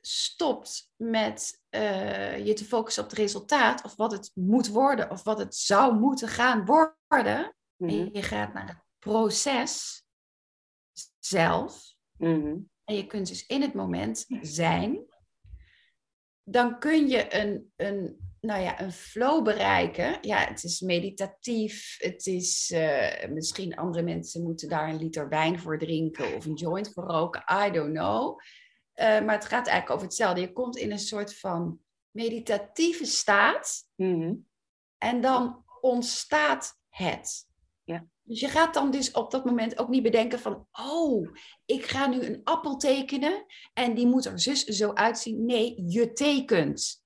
[0.00, 5.22] stopt met uh, je te focussen op het resultaat of wat het moet worden of
[5.22, 7.56] wat het zou moeten gaan worden.
[7.76, 7.98] Mm -hmm.
[7.98, 10.04] En je gaat naar het proces
[11.18, 11.94] zelf.
[12.16, 15.04] Mm -hmm en je kunt dus in het moment zijn,
[16.42, 18.16] dan kun je een, een,
[18.46, 20.18] nou ja, een flow bereiken.
[20.20, 25.60] Ja, het is meditatief, het is uh, misschien andere mensen moeten daar een liter wijn
[25.60, 28.40] voor drinken of een joint voor roken, I don't know.
[28.94, 30.40] Uh, maar het gaat eigenlijk over hetzelfde.
[30.40, 31.78] Je komt in een soort van
[32.10, 34.46] meditatieve staat mm-hmm.
[34.98, 37.46] en dan ontstaat het.
[37.84, 38.06] Ja.
[38.22, 41.28] Dus je gaat dan dus op dat moment ook niet bedenken van, oh,
[41.64, 45.44] ik ga nu een appel tekenen en die moet er zus zo uitzien.
[45.44, 47.04] Nee, je tekent.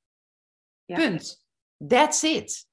[0.90, 0.96] Ja.
[0.96, 1.46] Punt.
[1.88, 2.66] That's it.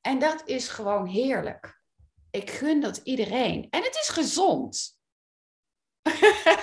[0.00, 1.80] En dat is gewoon heerlijk.
[2.30, 3.66] Ik gun dat iedereen.
[3.70, 4.98] En het is gezond.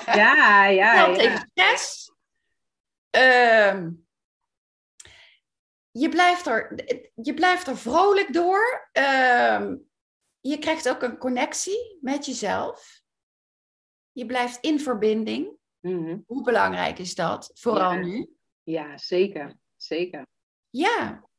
[0.06, 1.06] Ja, ja.
[1.06, 1.46] Ja.
[1.50, 2.12] stress.
[3.10, 4.08] Um,
[5.92, 6.76] je blijft er,
[7.16, 8.90] je blijft er vrolijk door.
[8.94, 9.72] Uh,
[10.40, 13.02] je krijgt ook een connectie met jezelf.
[14.12, 15.58] Je blijft in verbinding.
[15.80, 16.24] Mm-hmm.
[16.28, 17.52] Hoe belangrijk is dat?
[17.54, 18.00] Vooral ja.
[18.00, 18.39] nu.
[18.70, 19.58] Ja, zeker.
[19.76, 20.28] Zeker.
[20.70, 21.30] Ja.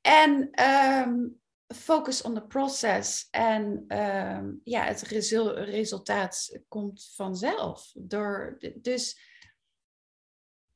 [0.00, 3.28] En um, focus on the process.
[3.30, 7.90] En um, ja, het resul resultaat komt vanzelf.
[7.94, 9.28] Door, dus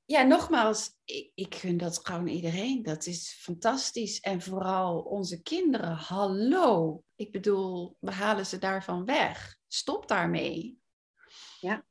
[0.05, 2.83] ja, nogmaals, ik, ik gun dat gewoon iedereen.
[2.83, 4.20] Dat is fantastisch.
[4.20, 7.03] En vooral onze kinderen, hallo.
[7.14, 9.57] Ik bedoel, we halen ze daarvan weg.
[9.68, 10.79] Stop daarmee.
[11.61, 11.85] Ja.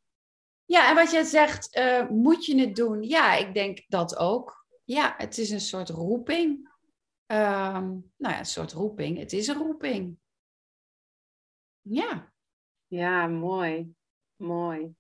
[0.74, 3.04] Ja, en wat jij zegt, uh, moet je het doen?
[3.04, 4.66] Ja, ik denk dat ook.
[4.84, 6.50] Ja, het is een soort roeping.
[7.28, 9.18] Um, nou ja, een soort roeping.
[9.18, 10.18] Het is een roeping.
[11.82, 12.34] Ja.
[12.88, 13.94] Ja, mooi.
[14.36, 14.96] Mooi.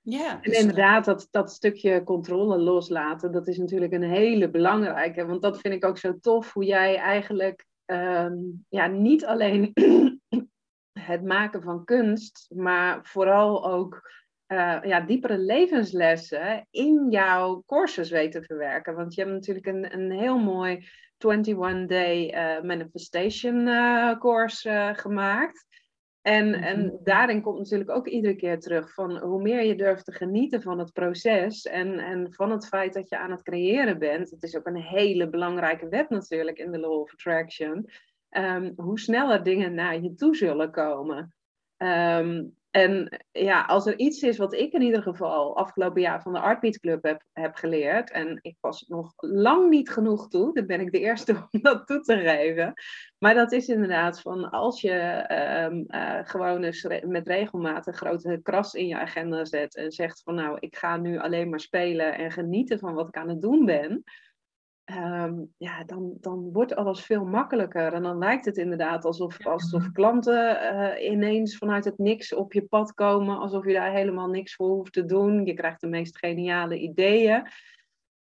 [0.00, 5.26] Ja, en dus, inderdaad, dat, dat stukje controle loslaten, dat is natuurlijk een hele belangrijke.
[5.26, 9.72] Want dat vind ik ook zo tof, hoe jij eigenlijk um, ja, niet alleen
[11.08, 14.16] het maken van kunst, maar vooral ook
[14.48, 18.94] uh, ja, diepere levenslessen in jouw courses weet te verwerken.
[18.94, 20.88] Want je hebt natuurlijk een, een heel mooi
[21.26, 25.66] 21-day uh, manifestation uh, course gemaakt.
[26.20, 26.96] En, en mhm.
[27.02, 30.78] daarin komt natuurlijk ook iedere keer terug van hoe meer je durft te genieten van
[30.78, 34.30] het proces en, en van het feit dat je aan het creëren bent.
[34.30, 37.90] Het is ook een hele belangrijke wet natuurlijk in de Law of Attraction.
[38.30, 41.34] Um, hoe sneller dingen naar je toe zullen komen.
[41.76, 46.32] Um, en ja, als er iets is wat ik in ieder geval afgelopen jaar van
[46.32, 50.66] de Artbeat Club heb, heb geleerd, en ik was nog lang niet genoeg toe, dan
[50.66, 52.72] ben ik de eerste om dat toe te geven.
[53.18, 55.24] Maar dat is inderdaad van als je
[55.70, 60.22] um, uh, gewoon eens met regelmaat een grote kras in je agenda zet en zegt
[60.22, 63.40] van nou, ik ga nu alleen maar spelen en genieten van wat ik aan het
[63.40, 64.04] doen ben
[64.96, 67.92] Um, ja, dan, dan wordt alles veel makkelijker.
[67.92, 72.64] En dan lijkt het inderdaad alsof, alsof klanten uh, ineens vanuit het niks op je
[72.64, 73.38] pad komen.
[73.38, 75.44] Alsof je daar helemaal niks voor hoeft te doen.
[75.44, 77.48] Je krijgt de meest geniale ideeën.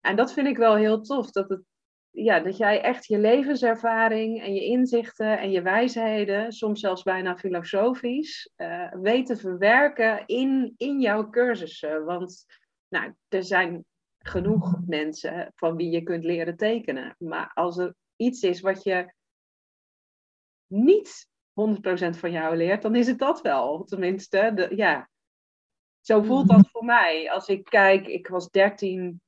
[0.00, 1.30] En dat vind ik wel heel tof.
[1.30, 1.62] Dat, het,
[2.10, 7.36] ja, dat jij echt je levenservaring en je inzichten en je wijsheden, soms zelfs bijna
[7.36, 12.04] filosofisch, uh, weet te verwerken in, in jouw cursussen.
[12.04, 12.44] Want
[12.88, 13.84] nou, er zijn
[14.28, 17.14] genoeg mensen van wie je kunt leren tekenen.
[17.18, 19.12] Maar als er iets is wat je
[20.66, 23.84] niet 100% van jou leert, dan is het dat wel.
[23.84, 25.08] Tenminste, de, ja.
[26.00, 27.30] Zo voelt dat voor mij.
[27.30, 29.20] Als ik kijk, ik was 13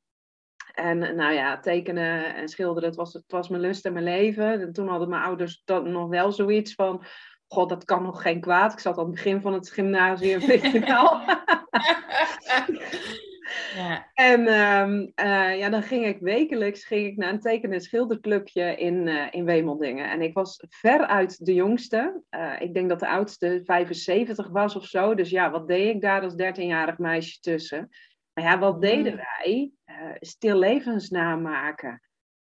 [0.74, 4.60] En nou ja, tekenen en schilderen, het was, het was mijn lust en mijn leven.
[4.60, 7.04] En toen hadden mijn ouders dan nog wel zoiets van...
[7.46, 8.72] God, dat kan nog geen kwaad.
[8.72, 11.20] Ik zat aan het begin van het gymnasium, weet je wel.
[13.74, 14.10] Ja.
[14.14, 18.76] En um, uh, ja, dan ging ik wekelijks ging ik naar een tekenen- en schilderclubje
[18.76, 20.10] in, uh, in Wemeldingen.
[20.10, 22.22] En ik was veruit de jongste.
[22.30, 25.14] Uh, ik denk dat de oudste 75 was of zo.
[25.14, 27.88] Dus ja, wat deed ik daar als 13-jarig meisje tussen?
[28.32, 29.72] Maar ja, wat deden wij?
[30.20, 32.00] stillevens namaken.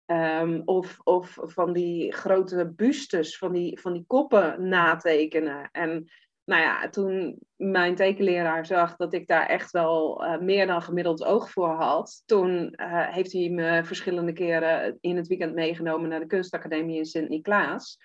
[0.05, 5.69] Um, of, of van die grote bustes, van die, van die koppen natekenen.
[5.71, 6.12] En
[6.49, 11.23] nou ja, toen mijn tekenleraar zag dat ik daar echt wel uh, meer dan gemiddeld
[11.23, 16.19] oog voor had, toen uh, heeft hij me verschillende keren in het weekend meegenomen naar
[16.19, 17.97] de kunstacademie in Sint-Niklaas.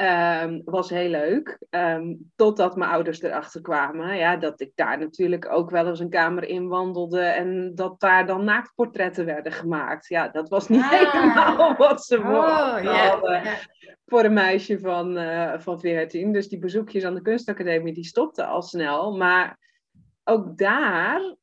[0.00, 1.58] Um, was heel leuk.
[1.70, 4.16] Um, totdat mijn ouders erachter kwamen.
[4.16, 7.20] Ja, dat ik daar natuurlijk ook wel eens een kamer in wandelde.
[7.20, 10.08] En dat daar dan naaktportretten werden gemaakt.
[10.08, 10.90] Ja, dat was niet ah.
[10.90, 13.42] helemaal wat ze oh, hadden.
[13.42, 13.54] Yeah.
[14.06, 16.32] Voor een meisje van, uh, van 14.
[16.32, 19.16] Dus die bezoekjes aan de kunstacademie, die stopten al snel.
[19.16, 19.58] Maar
[20.24, 21.36] ook daar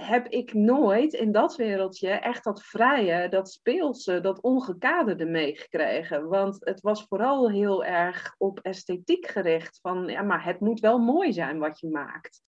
[0.00, 6.28] heb ik nooit in dat wereldje echt dat vrije, dat speelse, dat ongekaderde meegekregen.
[6.28, 9.78] Want het was vooral heel erg op esthetiek gericht.
[9.80, 12.42] Van ja, maar het moet wel mooi zijn wat je maakt.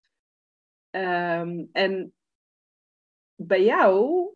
[0.90, 2.14] Um, en
[3.34, 4.28] bij jou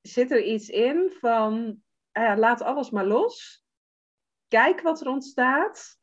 [0.00, 3.64] zit er iets in van uh, laat alles maar los.
[4.48, 5.98] Kijk wat er ontstaat.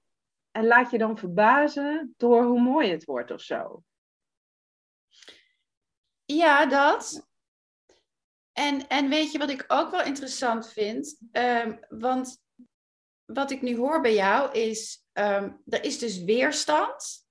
[0.51, 3.83] En laat je dan verbazen door hoe mooi het wordt of zo.
[6.35, 7.27] Ja, dat.
[8.51, 11.17] En, en weet je wat ik ook wel interessant vind?
[11.31, 12.43] Um, want
[13.25, 17.27] wat ik nu hoor bij jou is, um, er is dus weerstand.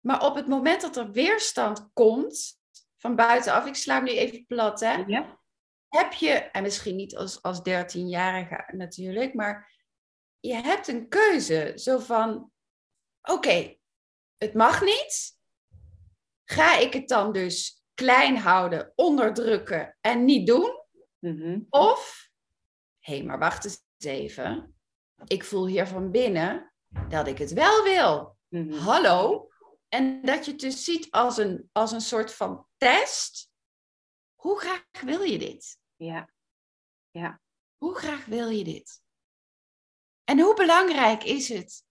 [0.00, 2.60] Maar op het moment dat er weerstand komt,
[2.96, 4.94] van buitenaf, ik sla hem nu even plat, hè?
[4.94, 5.40] Ja.
[5.88, 9.74] Heb je, en misschien niet als, als 13-jarige natuurlijk, maar
[10.40, 11.72] je hebt een keuze.
[11.74, 12.52] Zo van,
[13.22, 13.76] oké,
[14.36, 15.36] het mag niet.
[16.44, 20.82] Ga ik het dan dus klein houden, onderdrukken en niet doen?
[21.18, 21.60] Mhm.
[21.70, 22.30] Of,
[22.98, 24.76] hé, hey, maar wacht eens even.
[25.26, 26.72] Ik voel hier van binnen
[27.08, 28.36] dat ik het wel wil.
[28.48, 28.72] Mhm.
[28.72, 29.48] Hallo?
[29.88, 33.50] En dat je het dus ziet als een, als een soort van test.
[34.34, 35.78] Hoe graag wil je dit?
[35.96, 36.30] Ja.
[37.10, 37.40] ja.
[37.76, 39.02] Hoe graag wil je dit?
[40.24, 41.84] En hoe belangrijk is het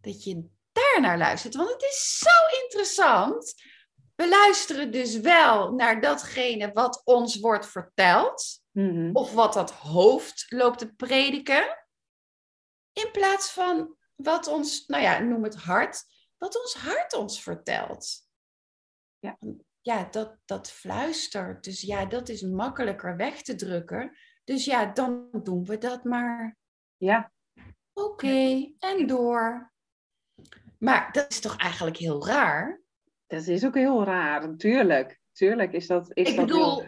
[0.00, 1.54] dat je daar naar luistert?
[1.54, 3.54] Want het is zo interessant
[4.16, 9.10] we luisteren dus wel naar datgene wat ons wordt verteld, mhm.
[9.12, 11.86] of wat dat hoofd loopt te prediken,
[12.92, 16.04] in plaats van wat ons, nou ja, noem het hart,
[16.38, 18.28] wat ons hart ons vertelt.
[19.18, 19.38] Ja,
[19.80, 21.64] ja dat, dat fluistert.
[21.64, 24.16] Dus ja, dat is makkelijker weg te drukken.
[24.44, 26.56] Dus ja, dan doen we dat maar.
[26.96, 27.32] Ja.
[27.92, 29.72] Oké, en door.
[30.78, 32.80] Maar dat is toch eigenlijk heel raar?
[33.26, 35.18] Dat is ook heel raar, natuurlijk.
[35.32, 36.10] Tuurlijk is dat.
[36.12, 36.84] Is ik dat bedoel.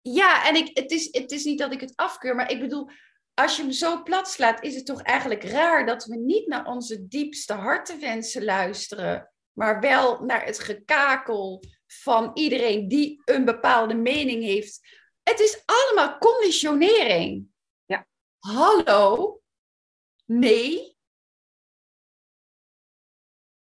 [0.00, 2.90] Ja, en ik, het, is, het is niet dat ik het afkeur, maar ik bedoel,
[3.34, 6.66] als je hem zo plat slaat, is het toch eigenlijk raar dat we niet naar
[6.66, 14.42] onze diepste hartenwensen luisteren, maar wel naar het gekakel van iedereen die een bepaalde mening
[14.42, 14.80] heeft.
[15.22, 17.46] Het is allemaal conditionering.
[17.84, 18.06] Ja.
[18.38, 19.40] Hallo?
[20.24, 20.96] Nee,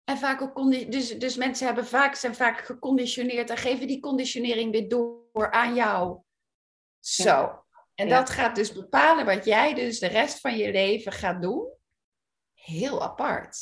[0.06, 4.72] en vaak ook dus, dus mensen hebben vaak, zijn vaak geconditioneerd en geven die conditionering
[4.72, 6.22] weer door aan jou.
[7.00, 7.64] Zo.
[7.96, 11.74] En dat gaat dus bepalen wat jij dus de rest van je leven gaat doen.
[12.54, 13.58] Heel apart.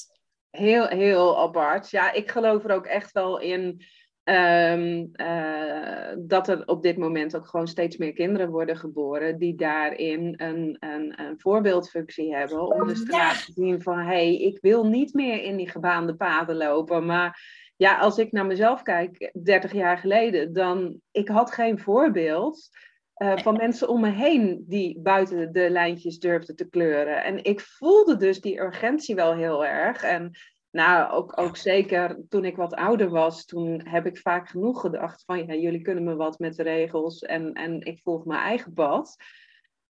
[0.50, 1.90] Heel, heel apart.
[1.90, 3.86] Ja, ik geloof er ook echt wel in
[4.26, 9.56] Um, uh, dat er op dit moment ook gewoon steeds meer kinderen worden geboren die
[9.56, 12.74] daarin een, een, een voorbeeldfunctie hebben.
[12.74, 16.16] Om dus te laten zien van hé, hey, ik wil niet meer in die gebaande
[16.16, 17.06] paden lopen.
[17.06, 17.42] Maar
[17.76, 22.70] ja, als ik naar mezelf kijk, 30 jaar geleden, dan ik had geen voorbeeld.
[23.18, 27.24] Uh, van mensen om me heen die buiten de lijntjes durfden te kleuren.
[27.24, 30.04] En ik voelde dus die urgentie wel heel erg.
[30.04, 30.32] En
[30.74, 35.24] nou, ook, ook zeker toen ik wat ouder was, toen heb ik vaak genoeg gedacht
[35.26, 38.74] van ja, jullie kunnen me wat met de regels en, en ik volg mijn eigen
[38.74, 39.16] pad.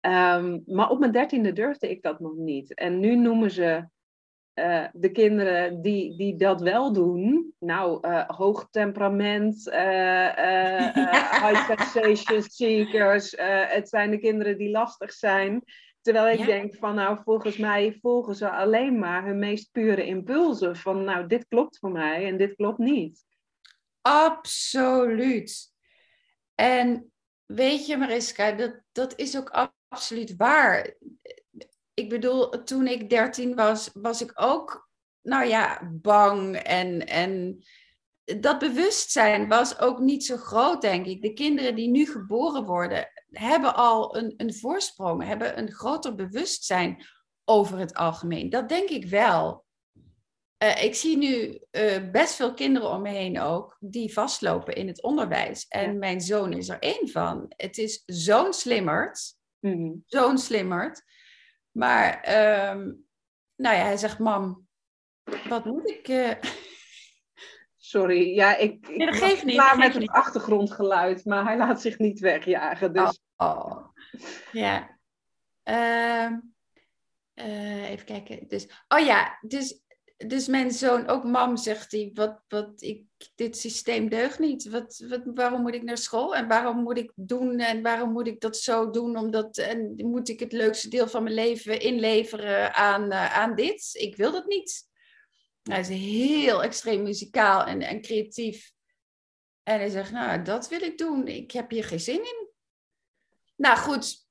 [0.00, 2.74] Ehm, maar op mijn dertiende durfde ik dat nog niet.
[2.74, 3.88] En nu noemen ze
[4.54, 10.28] uh, de kinderen die, die dat wel doen, nou, uh, hoog temperament, uh,
[11.42, 13.34] high sensation seekers,
[13.68, 15.64] het zijn de kinderen die lastig zijn.
[16.03, 20.76] Terwijl ik denk van nou, volgens mij volgen ze alleen maar hun meest pure impulsen.
[20.76, 23.24] Van nou, dit klopt voor mij en dit klopt niet.
[24.00, 25.72] Absoluut.
[26.55, 27.12] En
[27.46, 30.96] weet je Mariska, dat, dat is ook absoluut waar.
[31.94, 34.90] Ik bedoel, toen ik dertien was, was ik ook,
[35.22, 37.07] nou ja, bang en...
[37.07, 37.62] en
[38.40, 41.22] dat bewustzijn was ook niet zo groot, denk ik.
[41.22, 47.07] De kinderen die nu geboren worden, hebben al een, een voorsprong, hebben een groter bewustzijn
[47.45, 48.51] over het algemeen.
[48.51, 49.64] Dat denk ik wel.
[50.62, 54.87] Uh, ik zie nu uh, best veel kinderen om me heen ook die vastlopen in
[54.87, 55.66] het onderwijs.
[55.68, 57.53] En mijn zoon is er één van.
[57.57, 59.35] Het is zo'n slimmerd.
[59.59, 61.03] Mm Zo'n slimmerd.
[61.70, 62.14] Maar,
[62.70, 63.07] um,
[63.57, 64.68] nou ja, hij zegt, mam,
[65.49, 66.09] wat moet ik...
[66.09, 66.35] Uh...
[67.93, 71.99] Sorry, ja, ik, ik nee, geeft niet, klaar met het achtergrondgeluid, maar hij laat zich
[71.99, 72.93] niet wegjagen.
[72.93, 73.20] Dus...
[73.36, 73.88] Oh, oh.
[74.53, 74.99] Ja.
[75.64, 76.30] Uh,
[77.34, 78.49] uh, even kijken.
[78.49, 79.80] Dus, oh ja, dus,
[80.16, 84.68] dus mijn zoon, ook mam, zegt hij, wat, wat, ik, dit systeem deugt niet.
[84.68, 88.26] Wat, wat, waarom moet ik naar school en waarom moet ik doen en waarom moet
[88.26, 89.16] ik dat zo doen?
[89.16, 93.90] Omdat, en moet ik het leukste deel van mijn leven inleveren aan, uh, aan dit?
[93.93, 94.90] Ik wil dat niet.
[95.62, 98.72] Hij is heel extreem muzikaal en, en creatief.
[99.62, 101.26] En hij zegt, nou, dat wil ik doen.
[101.26, 102.50] Ik heb hier geen zin in.
[103.56, 104.26] Nou goed,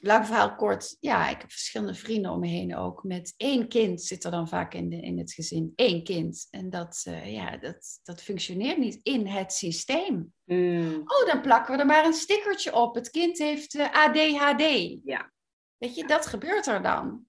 [0.00, 0.96] lang verhaal kort.
[1.00, 3.04] Ja, ik heb verschillende vrienden om me heen ook.
[3.04, 5.72] Met één kind zit er dan vaak in, de, in het gezin.
[5.74, 6.46] Eén kind.
[6.50, 10.32] En dat, uh, ja, dat, dat functioneert niet in het systeem.
[10.44, 11.02] Mm.
[11.04, 12.94] Oh, dan plakken we er maar een stickertje op.
[12.94, 14.98] Het kind heeft uh, eh, ADHD.
[15.04, 15.32] Ja.
[15.76, 17.26] Weet je, dat gebeurt er dan.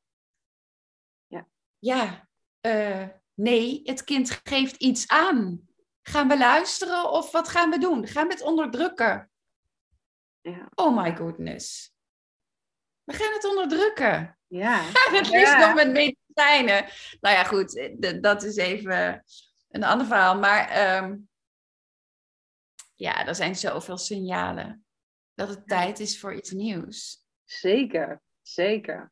[1.28, 1.47] Ja.
[1.80, 2.27] Ja,
[2.68, 5.68] uh, nee, het kind geeft iets aan.
[6.01, 8.07] Gaan we luisteren of wat gaan we doen?
[8.07, 9.32] Gaan we het onderdrukken?
[10.41, 10.70] Ja.
[10.76, 11.93] Oh my goodness.
[13.03, 14.39] We gaan het onderdrukken.
[14.47, 14.82] Ja.
[15.18, 16.86] het liefst nog met medicijnen.
[17.22, 17.89] Nou ja, goed,
[18.22, 19.24] dat is even
[19.70, 20.39] een ander verhaal.
[20.39, 21.30] Maar um,
[22.95, 24.86] ja, er zijn zoveel signalen
[25.34, 27.26] dat het tijd is voor iets nieuws.
[27.43, 29.11] Zeker, zeker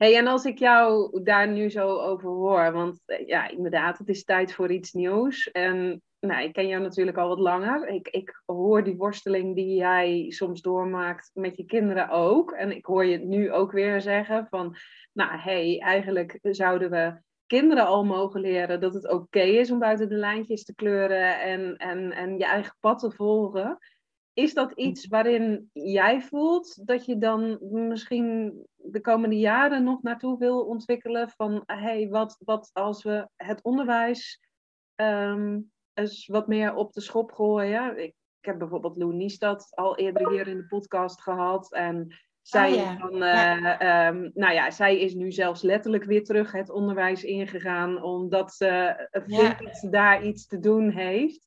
[0.00, 4.08] hey, en als ik jou daar nu zo over hoor, want eh, ja, inderdaad, het
[4.08, 5.50] is tijd voor iets nieuws.
[5.50, 7.88] En nou, ik ken jou natuurlijk al wat langer.
[7.88, 12.52] Ik, ik hoor die worsteling die jij soms doormaakt met je kinderen ook.
[12.52, 14.76] En ik hoor je nu ook weer zeggen van,
[15.12, 20.08] nou hey, eigenlijk zouden we kinderen al mogen leren dat het oké is om buiten
[20.08, 23.78] de lijntjes te kleuren en, en, en je eigen pad te volgen.
[24.32, 30.38] Is dat iets waarin jij voelt dat je dan misschien de komende jaren nog naartoe
[30.38, 31.30] wil ontwikkelen?
[31.30, 34.40] Van hey, wat, wat als we het onderwijs
[34.96, 37.98] um, eens wat meer op de schop gooien?
[37.98, 41.72] Ik, ik heb bijvoorbeeld Lou Niestad al eerder hier in de podcast gehad.
[41.72, 46.52] En zij, oh, van, uh, um, nou ja, zij is nu zelfs letterlijk weer terug
[46.52, 51.46] het onderwijs ingegaan, omdat ze vindt dat ze daar iets te doen heeft.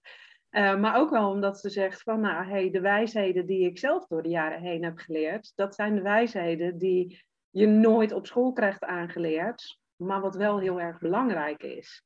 [0.53, 4.07] Uh, maar ook wel omdat ze zegt van, nou, hey, de wijsheden die ik zelf
[4.07, 8.53] door de jaren heen heb geleerd, dat zijn de wijsheden die je nooit op school
[8.53, 12.03] krijgt aangeleerd, maar wat wel heel erg belangrijk is.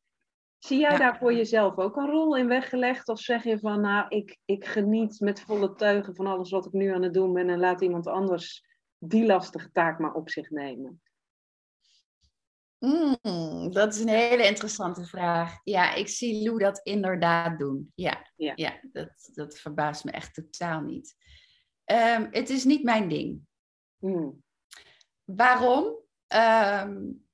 [0.58, 3.08] Zie jij daar voor jezelf ook een rol in weggelegd?
[3.08, 6.72] Of zeg je van, nou, ik, ik geniet met volle teugen van alles wat ik
[6.72, 8.64] nu aan het doen ben en laat iemand anders
[8.98, 11.02] die lastige taak maar op zich nemen?
[12.80, 15.59] Mm, dat is een hele interessante vraag.
[15.63, 17.91] Ja, ik zie Lou dat inderdaad doen.
[17.95, 18.53] Ja, ja.
[18.55, 21.15] ja dat, dat verbaast me echt totaal niet.
[21.86, 23.41] Um, het is niet mijn ding.
[23.97, 24.43] Mm.
[25.23, 25.95] Waarom?
[26.36, 27.28] Um,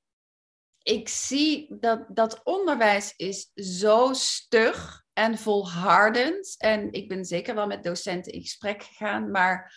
[0.84, 6.56] ik zie dat, dat onderwijs is zo stug en volhardend.
[6.58, 9.74] En ik ben zeker wel met docenten in gesprek gegaan, maar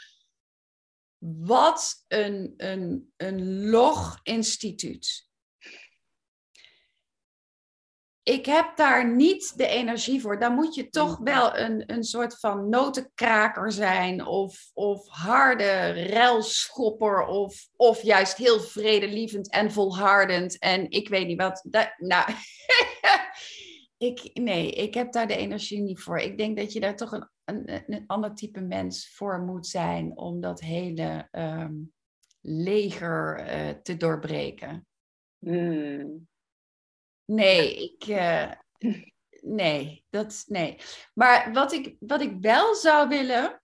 [1.19, 5.29] wat een, een, een log instituut
[8.29, 10.39] ik heb daar niet de energie voor.
[10.39, 14.27] Dan moet je toch wel een, een soort van notenkraker zijn.
[14.27, 17.27] Of, of harde relschopper.
[17.27, 20.59] Of, of juist heel vredelievend en volhardend.
[20.59, 21.67] En ik weet niet wat.
[21.71, 22.31] Dat, nou,
[24.09, 26.19] ik, nee, ik heb daar de energie niet voor.
[26.19, 30.17] Ik denk dat je daar toch een, een, een ander type mens voor moet zijn.
[30.17, 31.75] Om dat hele ehm,
[32.41, 34.87] leger uh, te doorbreken.
[35.39, 36.27] Mm.
[37.27, 38.07] Nee, ik.
[38.07, 38.53] Uh,
[39.41, 40.45] nee, dat.
[40.47, 40.79] Nee.
[41.15, 43.63] Maar wat ik, wat ik wel zou willen.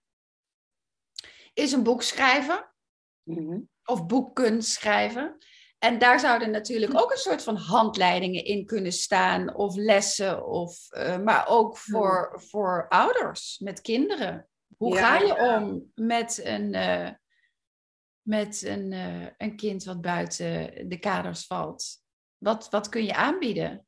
[1.53, 2.73] is een boek schrijven.
[3.23, 5.37] Mm Of boeken schrijven.
[5.83, 10.87] En daar zouden natuurlijk ook een soort van handleidingen in kunnen staan, of lessen, of,
[10.91, 14.47] uh, maar ook voor, voor ouders met kinderen.
[14.77, 17.09] Hoe ga je om met een, uh,
[18.21, 22.02] met een, uh, een kind wat buiten de kaders valt?
[22.43, 23.85] Wat, wat kun je aanbieden?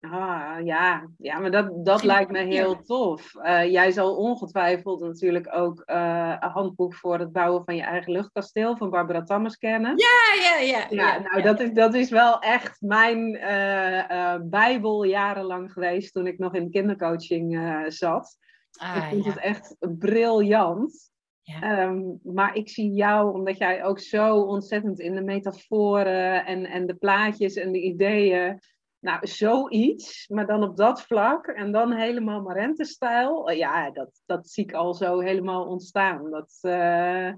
[0.00, 1.08] Ah, ja.
[1.18, 3.34] ja, maar dat, dat lijkt me heel tof.
[3.34, 8.12] Uh, jij zal ongetwijfeld natuurlijk ook uh, een handboek voor het bouwen van je eigen
[8.12, 9.92] luchtkasteel van Barbara Tammers kennen.
[9.96, 10.86] Ja, ja, ja.
[10.88, 11.42] ja, nou, ja.
[11.42, 16.70] Dat, is, dat is wel echt mijn uh, bijbel jarenlang geweest toen ik nog in
[16.70, 17.58] kindercoaching
[17.88, 18.36] zat.
[18.78, 21.09] Ah, ik vind het echt briljant.
[21.50, 21.88] Ja.
[21.88, 26.86] Um, maar ik zie jou, omdat jij ook zo ontzettend in de metaforen en, en
[26.86, 28.60] de plaatjes en de ideeën
[28.98, 33.50] nou, zoiets, maar dan op dat vlak en dan helemaal Marente-stijl.
[33.50, 36.30] Eh, ja, dat, dat zie ik al zo helemaal ontstaan.
[36.30, 37.32] Dat, uh,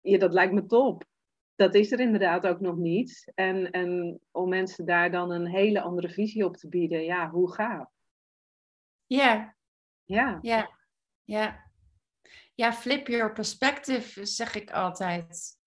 [0.00, 1.04] ja, dat lijkt me top.
[1.54, 3.32] Dat is er inderdaad ook nog niet.
[3.34, 7.52] En, en om mensen daar dan een hele andere visie op te bieden, ja, hoe
[7.52, 7.88] gaaf.
[9.06, 9.54] Ja.
[10.04, 10.38] Ja.
[10.42, 10.70] Ja.
[11.24, 11.69] Ja.
[12.60, 15.58] Ja, flip your perspective, zeg ik altijd.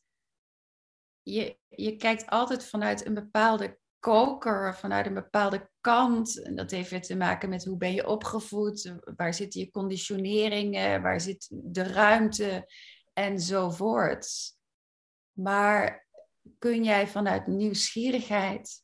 [1.21, 6.43] Je, je kijkt altijd vanuit een bepaalde koker vanuit een bepaalde kant.
[6.43, 11.01] En dat heeft weer te maken met hoe ben je opgevoed, waar zitten je conditioneringen,
[11.01, 12.71] waar zit de ruimte
[13.13, 14.55] enzovoort.
[15.31, 16.07] Maar
[16.57, 18.83] kun jij vanuit nieuwsgierigheid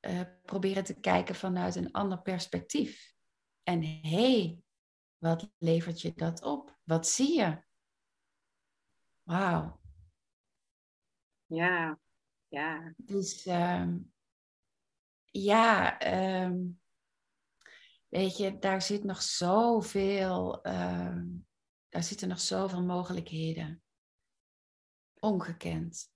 [0.00, 3.14] uh, proberen te kijken vanuit een ander perspectief?
[3.62, 4.60] En hé, hey,
[5.26, 6.78] wat levert je dat op?
[6.82, 7.62] Wat zie je?
[9.22, 9.80] Wauw.
[11.46, 11.98] Ja,
[12.48, 12.94] ja.
[12.96, 13.92] Dus uh,
[15.24, 16.00] ja,
[16.44, 16.80] um,
[18.08, 21.22] weet je, daar zit nog zoveel, uh,
[21.88, 23.82] daar zitten nog zoveel mogelijkheden.
[25.18, 26.14] Ongekend.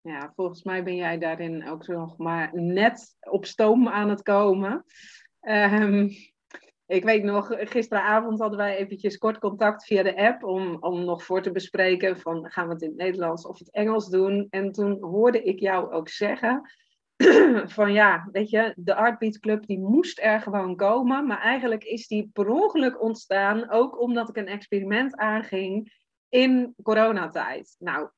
[0.00, 4.84] Ja, volgens mij ben jij daarin ook nog maar net op stoom aan het komen.
[5.40, 6.10] Um,
[6.90, 11.24] ik weet nog, gisteravond hadden wij eventjes kort contact via de app om, om nog
[11.24, 14.46] voor te bespreken van gaan we het in het Nederlands of het Engels doen.
[14.50, 16.70] En toen hoorde ik jou ook zeggen
[17.76, 21.26] van ja, weet je, de Artbeat Club die moest er gewoon komen.
[21.26, 25.92] Maar eigenlijk is die per ongeluk ontstaan, ook omdat ik een experiment aanging
[26.28, 27.76] in coronatijd.
[27.78, 28.08] Nou,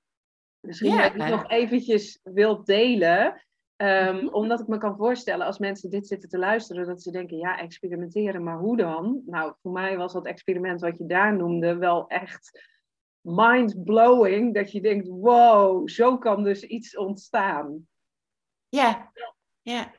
[0.61, 3.43] misschien dat je nog eventjes wilt delen.
[3.83, 7.37] Um, Omdat ik me kan voorstellen als mensen dit zitten te luisteren, dat ze denken,
[7.37, 9.23] ja, experimenteren, maar hoe dan?
[9.27, 12.69] Nou, voor mij was dat experiment wat je daar noemde wel echt
[13.21, 14.55] mind-blowing.
[14.55, 17.89] Dat je denkt, wow, zo kan dus iets ontstaan.
[18.69, 19.13] Ja,
[19.63, 19.93] ja.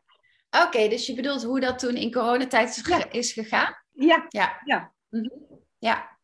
[0.65, 3.11] Oké, dus je bedoelt hoe dat toen in coronatijd is, ja.
[3.11, 3.75] is gegaan?
[3.91, 4.25] Ja.
[4.29, 4.61] Ja.
[4.65, 4.93] Ja.
[5.09, 5.59] Mm -hmm.
[5.79, 6.17] ja.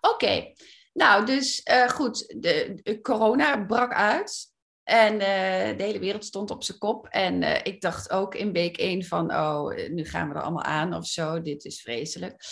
[0.00, 0.52] Oké.
[0.92, 4.53] Nou, dus uh, goed, de, de, corona brak uit.
[4.84, 7.06] En uh, de hele wereld stond op zijn kop.
[7.06, 10.62] En uh, ik dacht ook in week 1 van, oh, nu gaan we er allemaal
[10.62, 11.42] aan of zo.
[11.42, 12.44] Dit is vreselijk.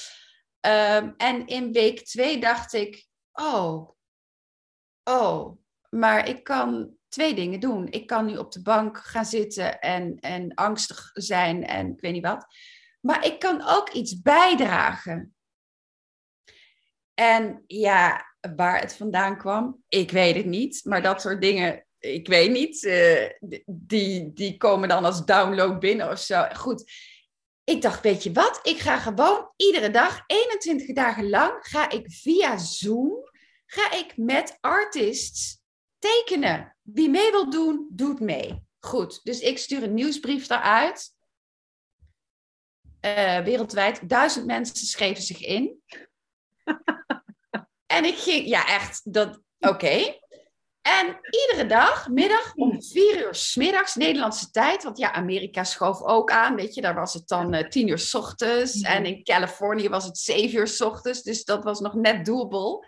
[0.67, 3.91] Um, en in week 2 dacht ik, oh,
[5.05, 5.59] oh,
[5.89, 7.91] maar ik kan twee dingen doen.
[7.91, 12.13] Ik kan nu op de bank gaan zitten en, en angstig zijn en ik weet
[12.13, 12.47] niet wat.
[13.01, 15.35] Maar ik kan ook iets bijdragen.
[17.15, 20.85] En ja, waar het vandaan kwam, ik weet het niet.
[20.85, 23.29] Maar dat soort dingen ik weet niet, uh,
[23.67, 26.45] die, die komen dan als download binnen of zo.
[26.55, 26.93] Goed,
[27.65, 28.61] ik dacht, weet je wat?
[28.63, 33.31] Ik ga gewoon iedere dag, 21 dagen lang, ga ik via Zoom,
[33.67, 35.61] ga ik met artists
[35.99, 36.77] tekenen.
[36.83, 38.63] Wie mee wil doen, doet mee.
[38.79, 41.11] Goed, dus ik stuur een nieuwsbrief daaruit.
[43.01, 45.83] Uh, wereldwijd, duizend mensen schreven zich in.
[47.97, 49.69] en ik ging, ja echt, dat, oké.
[49.69, 50.22] Okay.
[50.83, 54.83] En iedere dag, middag, om vier uur s middags, Nederlandse tijd.
[54.83, 56.81] Want ja, Amerika schoof ook aan, weet je.
[56.81, 58.81] Daar was het dan uh, tien uur s ochtends.
[58.81, 61.23] En in Californië was het zeven uur s ochtends.
[61.23, 62.87] Dus dat was nog net doable.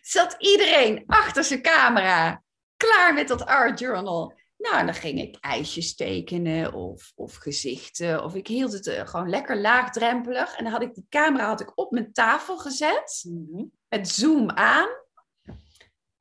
[0.00, 2.42] Zat iedereen achter zijn camera,
[2.76, 4.34] klaar met dat art journal.
[4.56, 8.24] Nou, en dan ging ik ijsjes tekenen of, of gezichten.
[8.24, 10.56] Of ik hield het uh, gewoon lekker laagdrempelig.
[10.56, 13.24] En dan had ik die camera had ik op mijn tafel gezet.
[13.28, 13.72] Mm -hmm.
[13.88, 14.88] Met zoom aan.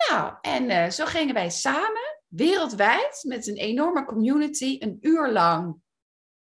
[0.10, 5.82] Nou, en uh, zo gingen wij samen, wereldwijd, met een enorme community, een uur lang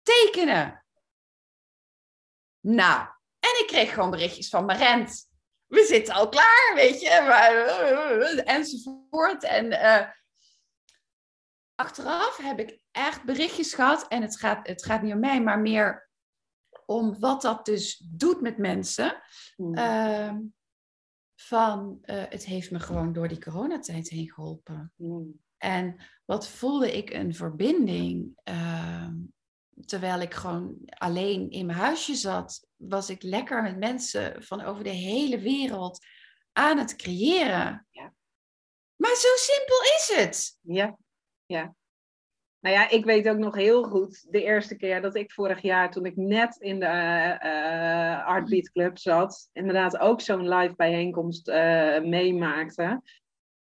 [0.02, 0.84] tekenen.
[2.61, 3.00] Nou,
[3.38, 5.28] en ik kreeg gewoon berichtjes van Marent.
[5.66, 9.44] We zitten al klaar, weet je, maar, uh, enzovoort.
[9.44, 10.06] En uh,
[11.74, 14.08] achteraf heb ik echt berichtjes gehad.
[14.08, 16.11] En het gaat, het gaat niet om mij, maar meer
[16.86, 19.22] om wat dat dus doet met mensen.
[19.56, 20.52] Mm
[21.51, 24.92] van uh, het heeft me gewoon door die coronatijd heen geholpen.
[24.96, 25.40] Mm.
[25.57, 28.40] En wat voelde ik een verbinding.
[28.44, 29.09] Uh,
[29.84, 34.84] terwijl ik gewoon alleen in mijn huisje zat, was ik lekker met mensen van over
[34.84, 36.07] de hele wereld
[36.53, 37.86] aan het creëren.
[37.90, 38.14] Ja.
[38.96, 40.59] Maar zo simpel is het.
[40.61, 40.98] Ja,
[41.46, 41.74] ja.
[42.61, 45.90] Nou ja, ik weet ook nog heel goed de eerste keer dat ik vorig jaar,
[45.90, 51.48] toen ik net in de uh, Art Beat Club zat, inderdaad ook zo'n live bijeenkomst
[51.48, 53.02] uh, meemaakte.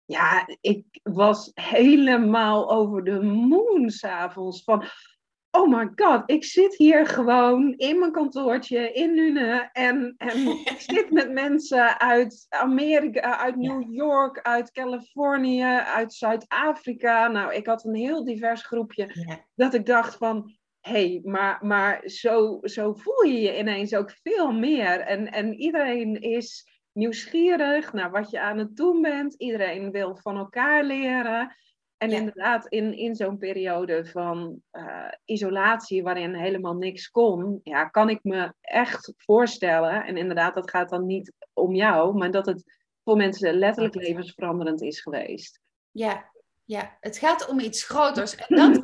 [0.05, 4.83] Ja, ik was helemaal over de moon s'avonds van,
[5.55, 10.75] oh my god, ik zit hier gewoon in mijn kantoortje in Nune en, en ik
[10.93, 17.27] zit met mensen uit Amerika, uit New York, uit Californië, uit Zuid-Afrika.
[17.27, 22.01] Nou, ik had een heel divers groepje dat ik dacht van, hé, hey, maar, maar
[22.05, 24.99] zo, zo voel je je ineens ook veel meer.
[24.99, 29.33] En, en iedereen is nieuwsgierig naar wat je aan het doen bent.
[29.33, 31.55] Iedereen wil van elkaar leren.
[32.03, 38.09] En inderdaad, in, in zo'n periode van uh, isolatie waarin helemaal niks kon, ja, kan
[38.09, 42.63] ik me echt voorstellen, en inderdaad, dat gaat dan niet om jou, maar dat het
[43.03, 45.59] voor mensen letterlijk levensveranderend is geweest.
[45.91, 46.31] Ja,
[46.63, 46.97] ja.
[46.99, 48.35] het gaat om iets groters.
[48.35, 48.81] En, dat,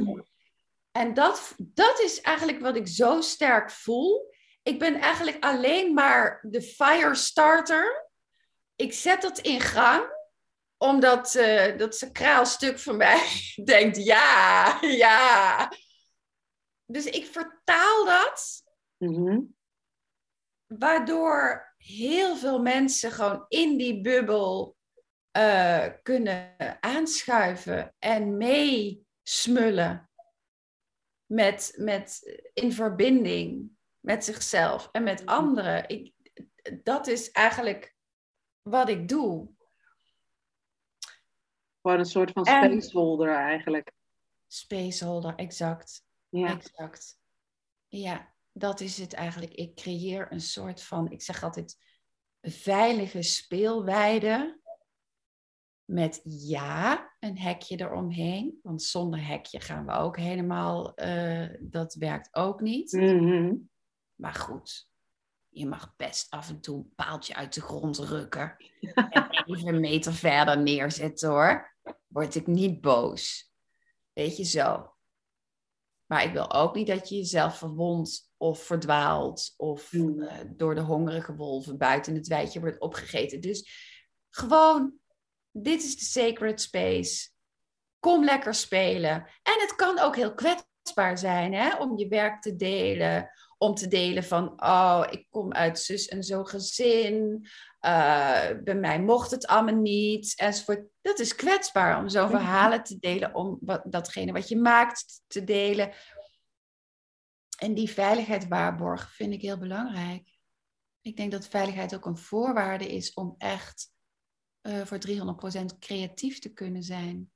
[0.91, 4.33] en dat, dat is eigenlijk wat ik zo sterk voel.
[4.63, 8.09] Ik ben eigenlijk alleen maar de firestarter.
[8.75, 10.17] Ik zet het in gang
[10.79, 13.27] omdat uh, dat sacraal stuk van mij
[13.63, 15.71] denkt, ja, ja.
[16.85, 18.63] Dus ik vertaal dat,
[18.97, 19.39] mhm.
[20.65, 24.77] waardoor heel veel mensen gewoon in die bubbel
[25.37, 30.09] uh, kunnen aanschuiven en meesmullen
[31.25, 35.29] met, met, in verbinding met zichzelf en met mhm.
[35.29, 35.89] anderen.
[35.89, 36.13] Ik,
[36.83, 37.95] dat is eigenlijk
[38.61, 39.57] wat ik doe.
[41.81, 43.91] Gewoon een soort van spaceholder eigenlijk.
[44.47, 46.03] Spaceholder, exact.
[46.29, 46.47] Ja.
[46.47, 47.19] Exact.
[47.87, 49.53] Ja, dat is het eigenlijk.
[49.53, 51.77] Ik creëer een soort van, ik zeg altijd,
[52.41, 54.57] veilige speelweide.
[55.85, 58.59] Met ja, een hekje eromheen.
[58.63, 62.91] Want zonder hekje gaan we ook helemaal, uh, dat werkt ook niet.
[62.91, 63.69] Mm
[64.15, 64.89] Maar goed,
[65.49, 68.55] je mag best af en toe een paaltje uit de grond rukken.
[69.09, 71.68] en even een meter verder neerzetten hoor.
[72.09, 73.51] Word ik niet boos.
[74.13, 74.93] Weet je zo.
[76.05, 79.53] Maar ik wil ook niet dat je jezelf verwondt of verdwaalt.
[79.57, 80.21] Of hmm.
[80.21, 83.41] eh, door de hongerige wolven buiten het weidje wordt opgegeten.
[83.41, 83.69] Dus
[84.29, 84.93] gewoon,
[85.51, 87.29] dit is de sacred space.
[87.99, 89.13] Kom lekker spelen.
[89.43, 91.77] En het kan ook heel kwetsbaar zijn hè?
[91.77, 93.31] om je werk te delen
[93.61, 97.47] om te delen van, oh, ik kom uit zus en zo gezin.
[97.81, 100.87] Uh, bij mij mocht het allemaal niet, enzovoort.
[101.01, 105.43] Dat is kwetsbaar om zo'n verhalen te delen, om wat, datgene wat je maakt te
[105.43, 105.93] delen.
[107.57, 110.37] En die veiligheid waarborgen vind ik heel belangrijk.
[111.01, 113.91] Ik denk dat veiligheid ook een voorwaarde is om echt
[114.61, 114.99] uh, voor
[115.73, 117.31] 300% creatief te kunnen zijn.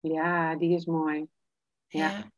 [0.00, 1.26] Ja, die is mooi.
[1.86, 2.10] ja.
[2.10, 2.30] ja.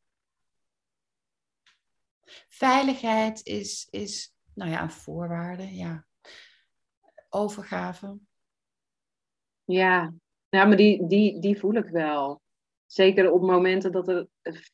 [2.48, 6.06] Veiligheid is, is nou ja, een voorwaarde, ja.
[7.28, 8.18] Overgave.
[9.64, 10.14] Ja,
[10.48, 12.40] ja maar die, die, die voel ik wel.
[12.86, 14.26] Zeker op momenten dat er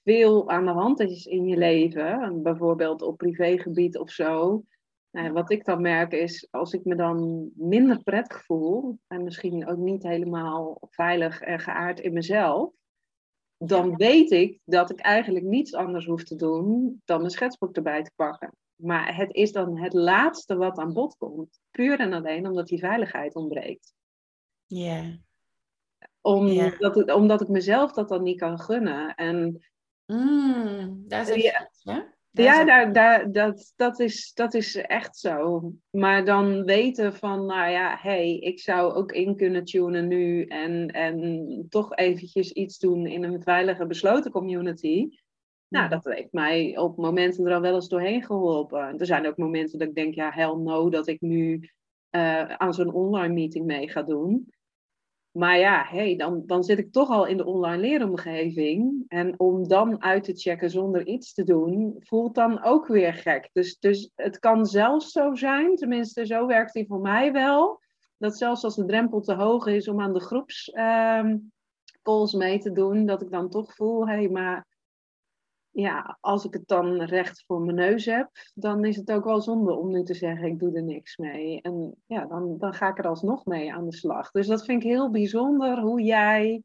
[0.04, 4.64] veel aan de hand is in je leven, bijvoorbeeld op privégebied of zo.
[5.10, 9.68] Nou, wat ik dan merk is, als ik me dan minder prettig voel en misschien
[9.68, 12.72] ook niet helemaal veilig en geaard in mezelf,
[13.58, 18.02] dan weet ik dat ik eigenlijk niets anders hoef te doen dan mijn schetsboek erbij
[18.02, 18.52] te pakken.
[18.74, 21.60] Maar het is dan het laatste wat aan bod komt.
[21.70, 23.94] Puur en alleen omdat die veiligheid ontbreekt.
[24.66, 25.18] Ja.
[26.20, 29.14] Omdat, omdat ik mezelf dat dan niet kan gunnen.
[29.14, 29.66] En,
[30.06, 32.00] mm, daar is ja, hè?
[32.30, 35.72] Ja, daar, daar, dat, dat, is, dat is echt zo.
[35.90, 40.88] Maar dan weten van, nou ja, hey, ik zou ook in kunnen tunen nu en,
[40.88, 45.08] en toch eventjes iets doen in een veilige, besloten community.
[45.68, 48.98] Nou, dat heeft mij op momenten er al wel eens doorheen geholpen.
[48.98, 51.70] Er zijn ook momenten dat ik denk, ja, hell no, dat ik nu
[52.10, 54.52] uh, aan zo'n online meeting mee ga doen.
[55.38, 59.04] Maar ja, hey, dan, dan zit ik toch al in de online leeromgeving.
[59.08, 63.50] En om dan uit te checken zonder iets te doen, voelt dan ook weer gek.
[63.52, 67.80] Dus, dus het kan zelfs zo zijn, tenminste zo werkt die voor mij wel,
[68.16, 72.72] dat zelfs als de drempel te hoog is om aan de groepscalls ehm, mee te
[72.72, 74.66] doen, dat ik dan toch voel, hé, hey, maar
[75.80, 79.40] ja, als ik het dan recht voor mijn neus heb, dan is het ook wel
[79.40, 81.60] zonde om nu te zeggen, ik doe er niks mee.
[81.60, 84.30] En ja, dan, dan ga ik er alsnog mee aan de slag.
[84.30, 86.62] Dus dat vind ik heel bijzonder hoe jij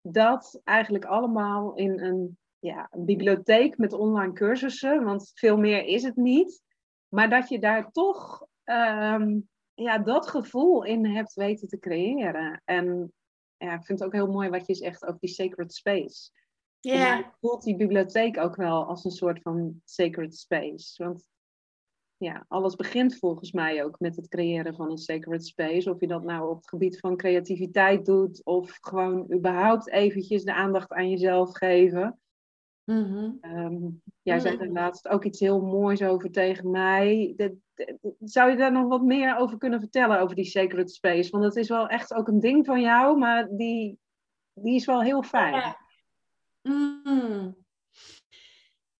[0.00, 6.16] dat eigenlijk allemaal in een, ja, bibliotheek met online cursussen, want veel meer is het
[6.16, 6.62] niet,
[7.08, 9.38] maar dat je daar toch ehm,
[9.74, 12.62] ja, dat gevoel in hebt weten te creëren.
[12.64, 13.12] En
[13.56, 16.30] ja, ik vind het ook heel mooi wat je zegt over die sacred space.
[16.92, 17.34] Ja.
[17.40, 21.04] voelt die bibliotheek ook wel als een soort van sacred space.
[21.04, 21.24] Want
[22.16, 25.90] ja, alles begint volgens mij ook met het creëren van een sacred space.
[25.90, 30.54] Of je dat nou op het gebied van creativiteit doet, of gewoon überhaupt eventjes de
[30.54, 32.20] aandacht aan jezelf geven.
[34.22, 37.32] Jij zei er laatst ook iets heel moois over tegen mij.
[37.36, 41.30] Dat- dat- zou je daar nog wat meer over kunnen vertellen, over die sacred space?
[41.30, 43.98] Want het is wel echt ook een ding van jou, maar die,
[44.52, 45.54] die is wel heel fijn.
[45.54, 45.76] Ja.
[46.66, 47.56] Mm.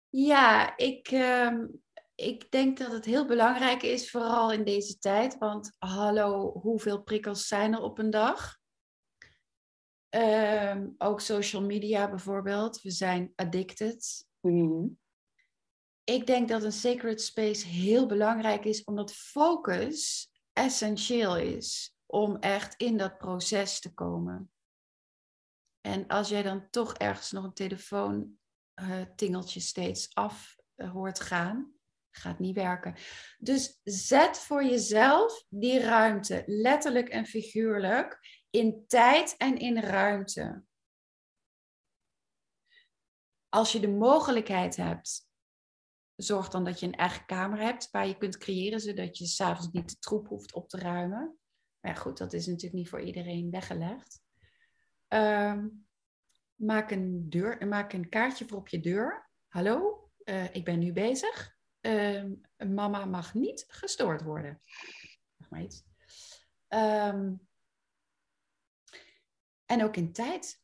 [0.09, 1.67] Ja, ik, ehm,
[2.15, 5.39] ik denk dat het heel belangrijk is, vooral in deze tijd.
[5.39, 8.59] Want hallo, hoeveel prikkels zijn er op een dag?
[10.09, 12.83] Ehm, ook social media bijvoorbeeld.
[12.83, 14.27] We zijn addicted.
[14.41, 14.87] Mhm.
[16.05, 22.75] Ik denk dat een sacred space heel belangrijk is, omdat focus essentieel is om echt
[22.77, 24.51] in dat proces te komen.
[25.87, 28.39] En als jij dan toch ergens nog een telefoon
[28.75, 31.75] eh, tingeltje steeds af eh, hoort gaan,
[32.11, 32.95] gaat niet werken.
[33.39, 38.19] Dus zet voor jezelf die ruimte, letterlijk en figuurlijk,
[38.51, 40.65] in tijd en in ruimte.
[43.49, 45.29] Als je de mogelijkheid hebt,
[46.15, 49.73] zorg dan dat je een eigen kamer hebt waar je kunt creëren, zodat je s'avonds
[49.73, 51.39] niet de troep hoeft op te ruimen.
[51.81, 54.25] Maar goed, dat is natuurlijk niet voor iedereen weggelegd.
[55.09, 55.69] Ehm,
[56.55, 59.31] maak, een deur, maak een kaartje voor op je deur.
[59.47, 61.57] Hallo, eh, ik ben nu bezig.
[61.81, 64.61] Ehm, mama mag niet gestoord worden.
[65.39, 65.85] Zeg maar iets.
[66.69, 67.35] Ehm,
[69.65, 70.63] en ook in tijd.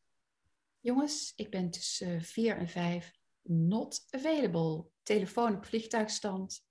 [0.79, 4.85] Jongens, ik ben tussen 4 en 5 not available.
[5.03, 6.65] Telefoon op vliegtuigstand.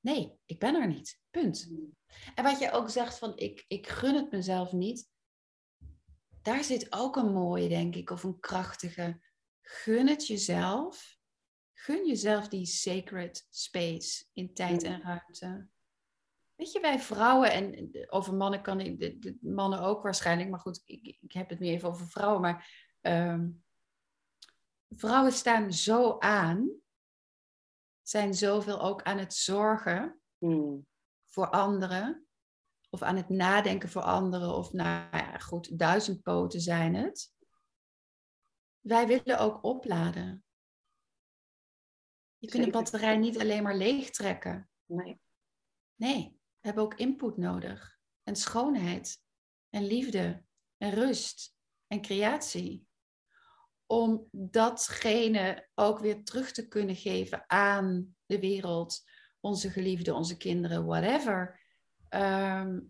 [0.00, 1.20] Nee, ik ben er niet.
[1.30, 1.72] Punt.
[2.34, 5.11] En wat je ook zegt van ik, ik gun het mezelf niet.
[6.42, 9.20] Daar zit ook een mooie, denk ik, of een krachtige.
[9.62, 11.16] Gun het jezelf.
[11.72, 15.68] Gun jezelf die sacred space in tijd en ruimte.
[16.54, 20.60] Weet je, wij vrouwen, en over mannen kan ik, de, de mannen ook waarschijnlijk, maar
[20.60, 23.50] goed, ik, ik heb het nu even over vrouwen, maar ehm,
[24.88, 26.70] vrouwen staan zo aan,
[28.02, 30.78] zijn zoveel ook aan het zorgen Mhm.
[31.24, 32.26] voor anderen,
[32.94, 37.32] of aan het nadenken voor anderen, of nou ja, goed, duizendpoten zijn het.
[38.80, 40.44] Wij willen ook opladen.
[42.38, 42.82] Je kunt de Zeker.
[42.82, 44.70] batterij niet alleen maar leegtrekken.
[44.84, 45.20] Nee.
[45.94, 47.98] Nee, we hebben ook input nodig.
[48.22, 49.22] En schoonheid.
[49.70, 50.44] En liefde.
[50.76, 51.56] En rust.
[51.86, 52.86] En creatie.
[53.86, 59.02] Om datgene ook weer terug te kunnen geven aan de wereld.
[59.40, 61.61] Onze geliefden, onze kinderen, whatever.
[62.12, 62.80] Ehm,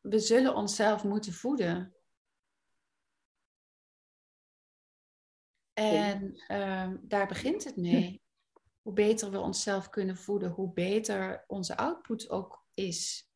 [0.00, 1.94] we zullen onszelf moeten voeden.
[5.72, 8.22] En ehm, daar begint het mee.
[8.82, 13.30] Hoe beter we onszelf kunnen voeden, hoe beter onze output ook is.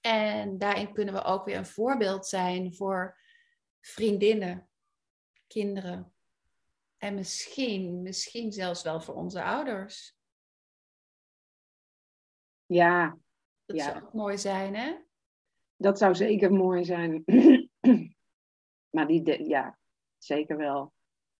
[0.00, 3.18] En daarin kunnen we ook weer een voorbeeld zijn voor
[3.80, 4.68] vriendinnen,
[5.46, 6.14] kinderen.
[6.96, 10.19] En misschien, misschien zelfs wel voor onze ouders.
[12.74, 13.18] Ja,
[13.64, 13.84] Dat Ja.
[13.84, 14.96] zou ook mooi zijn, hè?
[15.76, 17.22] dat zou zeker mooi zijn.
[18.94, 19.78] maar die, de- ja,
[20.18, 20.92] zeker wel.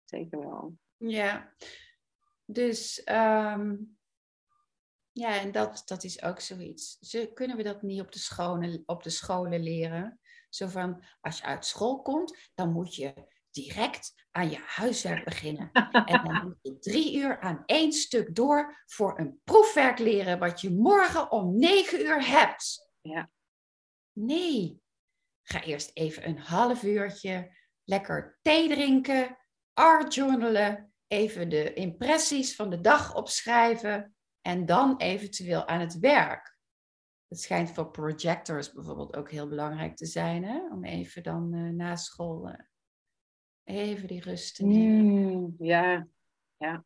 [0.03, 0.77] Zeker wel.
[0.97, 1.53] Ja.
[2.45, 3.75] Dus ehm,
[5.11, 6.97] ja, en dat, dat is ook zoiets.
[6.99, 10.19] Ze, kunnen we dat niet op de, scholen, op de scholen leren?
[10.49, 13.13] Zo van, als je uit school komt, dan moet je
[13.51, 15.71] direct aan je huiswerk beginnen.
[16.05, 20.61] En dan moet je drie uur aan één stuk door voor een proefwerk leren, wat
[20.61, 22.89] je morgen om negen uur hebt.
[23.01, 23.29] Ja.
[24.11, 24.81] Nee.
[25.43, 29.37] Ga eerst even een half uurtje lekker thee drinken,
[29.73, 36.57] art journalen, even de impressies van de dag opschrijven en dan eventueel aan het werk.
[37.27, 40.71] Het schijnt voor projectors bijvoorbeeld ook heel belangrijk te zijn, hè?
[40.71, 42.65] om even dan eh, na school eh,
[43.63, 45.05] even die rust te nemen.
[45.05, 46.07] Mm, ja,
[46.57, 46.83] ja.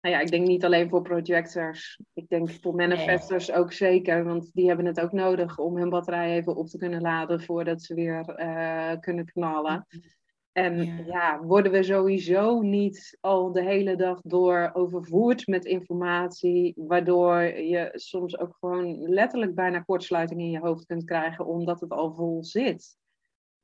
[0.00, 2.00] Nou ja, ik denk niet alleen voor projectors.
[2.12, 4.24] Ik denk voor manifestors ook zeker.
[4.24, 7.82] Want die hebben het ook nodig om hun batterij even op te kunnen laden voordat
[7.82, 9.86] ze weer eh, kunnen knallen.
[10.52, 11.04] En Ja.
[11.06, 11.42] ja.
[11.42, 18.38] worden we sowieso niet al de hele dag door overvoerd met informatie, waardoor je soms
[18.38, 22.96] ook gewoon letterlijk bijna kortsluiting in je hoofd kunt krijgen, omdat het al vol zit.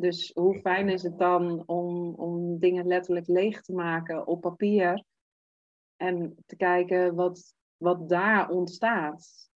[0.01, 5.05] Dus hoe fijn is het dan om, om dingen letterlijk leeg te maken op papier
[5.97, 9.51] en te kijken wat, wat daar ontstaat.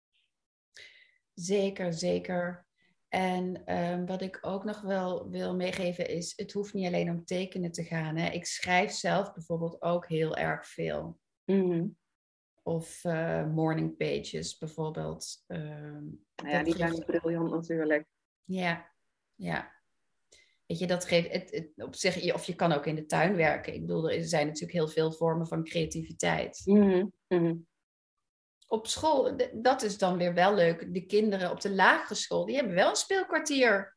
[1.34, 2.66] Zeker, zeker.
[3.08, 7.24] En ehm, wat ik ook nog wel wil meegeven is, het hoeft niet alleen om
[7.24, 8.16] tekenen te gaan.
[8.16, 8.30] Hè.
[8.30, 11.18] Ik schrijf zelf bijvoorbeeld ook heel erg veel.
[11.44, 11.86] Mhm.
[12.62, 15.44] Of uh, morning pages bijvoorbeeld.
[15.46, 18.06] Ehm, ja, die zijn briljant natuurlijk.
[18.44, 18.90] Ja,
[19.34, 19.72] ja.
[20.74, 23.36] Weet je, dat geeft het, het, op zich, of je kan ook in de tuin
[23.36, 23.74] werken.
[23.74, 26.62] Ik bedoel, er zijn natuurlijk heel veel vormen van creativiteit.
[26.64, 27.66] Mm -hmm.
[28.66, 30.94] Op school, dat is dan weer wel leuk.
[30.94, 33.96] De kinderen op de lagere school, die hebben wel een speelkwartier.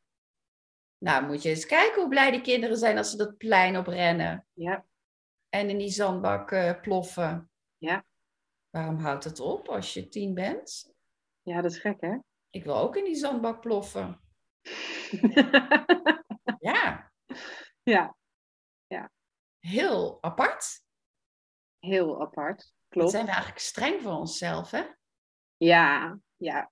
[0.97, 3.87] Nou, moet je eens kijken hoe blij die kinderen zijn als ze dat plein op
[3.87, 4.47] rennen.
[4.53, 4.85] Ja.
[5.49, 7.49] En in die zandbak uh, ploffen.
[7.77, 8.05] Ja.
[8.69, 10.93] Waarom houdt het op als je tien bent?
[11.41, 12.17] Ja, dat is gek, hè?
[12.49, 14.21] Ik wil ook in die zandbak ploffen.
[17.91, 18.15] ja.
[18.87, 19.11] Ja.
[19.59, 20.81] Heel apart.
[21.79, 22.73] Heel apart.
[22.89, 23.11] Klopt.
[23.11, 24.81] zijn we eigenlijk streng voor onszelf, hè?
[25.57, 26.71] Ja, ja.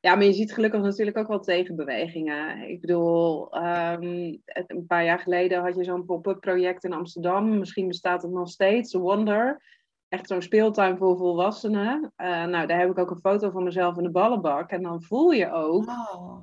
[0.00, 2.68] Ja, maar je ziet gelukkig natuurlijk ook wel tegenbewegingen.
[2.68, 7.58] Ik bedoel, um, een paar jaar geleden had je zo'n pop-up project in Amsterdam.
[7.58, 9.62] Misschien bestaat het nog steeds, Wonder
[10.10, 12.12] echt zo'n speeltuin voor volwassenen.
[12.16, 14.70] Uh, nou, daar heb ik ook een foto van mezelf in de ballenbak.
[14.70, 15.84] En dan voel je ook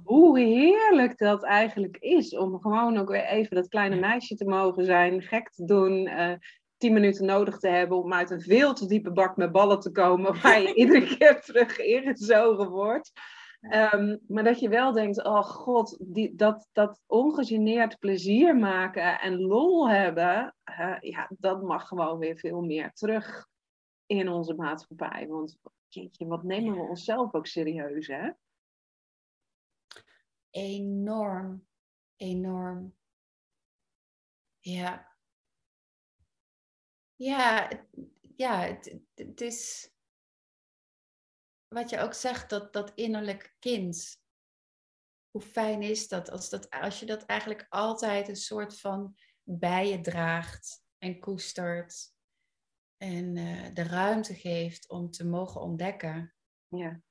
[0.03, 2.37] hoe heerlijk dat eigenlijk is.
[2.37, 6.07] Om gewoon ook weer even dat kleine meisje te mogen zijn, gek te doen.
[6.07, 6.31] Uh,
[6.77, 9.91] tien minuten nodig te hebben om uit een veel te diepe bak met ballen te
[9.91, 10.35] komen.
[10.41, 13.11] Waar je iedere keer terug ingezogen wordt.
[13.93, 19.41] Um, maar dat je wel denkt, oh god, die, dat, dat ongegeneerd plezier maken en
[19.41, 23.47] lol hebben, uh, ja, dat mag gewoon weer veel meer terug
[24.07, 25.27] in onze maatschappij.
[25.27, 28.31] Want jeetje, wat nemen we onszelf ook serieus, hè?
[30.49, 31.67] Enorm,
[32.15, 32.95] enorm.
[34.59, 35.15] Ja.
[37.15, 37.69] Ja,
[38.35, 39.91] ja het, het is
[41.67, 44.21] wat je ook zegt, dat, dat innerlijk kind.
[45.29, 49.89] Hoe fijn is dat als, dat als je dat eigenlijk altijd een soort van bij
[49.89, 52.15] je draagt en koestert
[52.97, 56.33] en uh, de ruimte geeft om te mogen ontdekken.
[56.67, 57.01] Ja.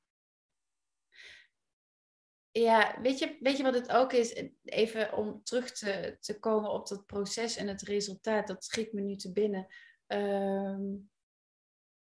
[2.50, 4.48] Ja, weet je, weet je wat het ook is?
[4.64, 9.00] Even om terug te, te komen op dat proces en het resultaat, dat schiet me
[9.00, 9.66] nu te binnen.
[10.06, 11.10] Um,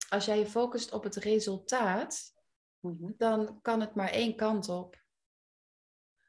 [0.10, 2.34] als jij je focust op het resultaat,
[2.80, 3.14] mm-hmm.
[3.18, 5.04] dan kan het maar één kant op.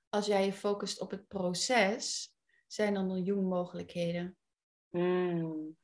[0.08, 2.34] Als jij je focust op het proces,
[2.66, 4.38] zijn er een miljoen mogelijkheden.
[4.90, 5.76] Mm.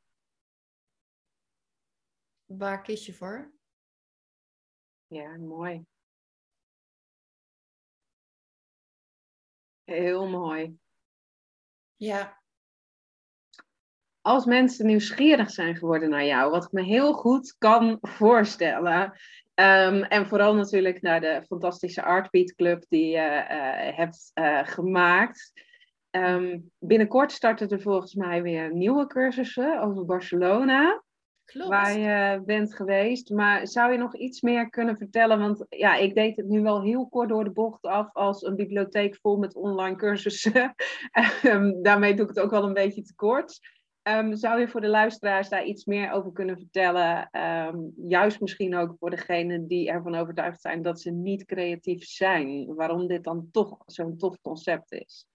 [2.46, 3.52] Waar kies je voor?
[5.06, 5.84] Ja, mooi.
[9.84, 10.78] Heel mooi.
[11.96, 12.42] Ja.
[14.20, 19.04] Als mensen nieuwsgierig zijn geworden naar jou, wat ik me heel goed kan voorstellen.
[19.54, 25.52] Um, en vooral natuurlijk naar de fantastische Artbeat Club die je uh, hebt uh, gemaakt.
[26.10, 31.04] Um, binnenkort starten er volgens mij weer nieuwe cursussen over Barcelona.
[31.52, 33.30] Waar je bent geweest.
[33.30, 35.38] Maar zou je nog iets meer kunnen vertellen?
[35.38, 38.56] Want ja, ik deed het nu wel heel kort door de bocht af als een
[38.56, 40.74] bibliotheek vol met online cursussen.
[41.44, 43.58] um, daarmee doe ik het ook wel een beetje te kort.
[44.08, 47.28] Um, zou je voor de luisteraars daar iets meer over kunnen vertellen?
[47.32, 52.74] Um, juist misschien ook voor degenen die ervan overtuigd zijn dat ze niet creatief zijn.
[52.74, 55.26] Waarom dit dan toch zo'n tof concept is?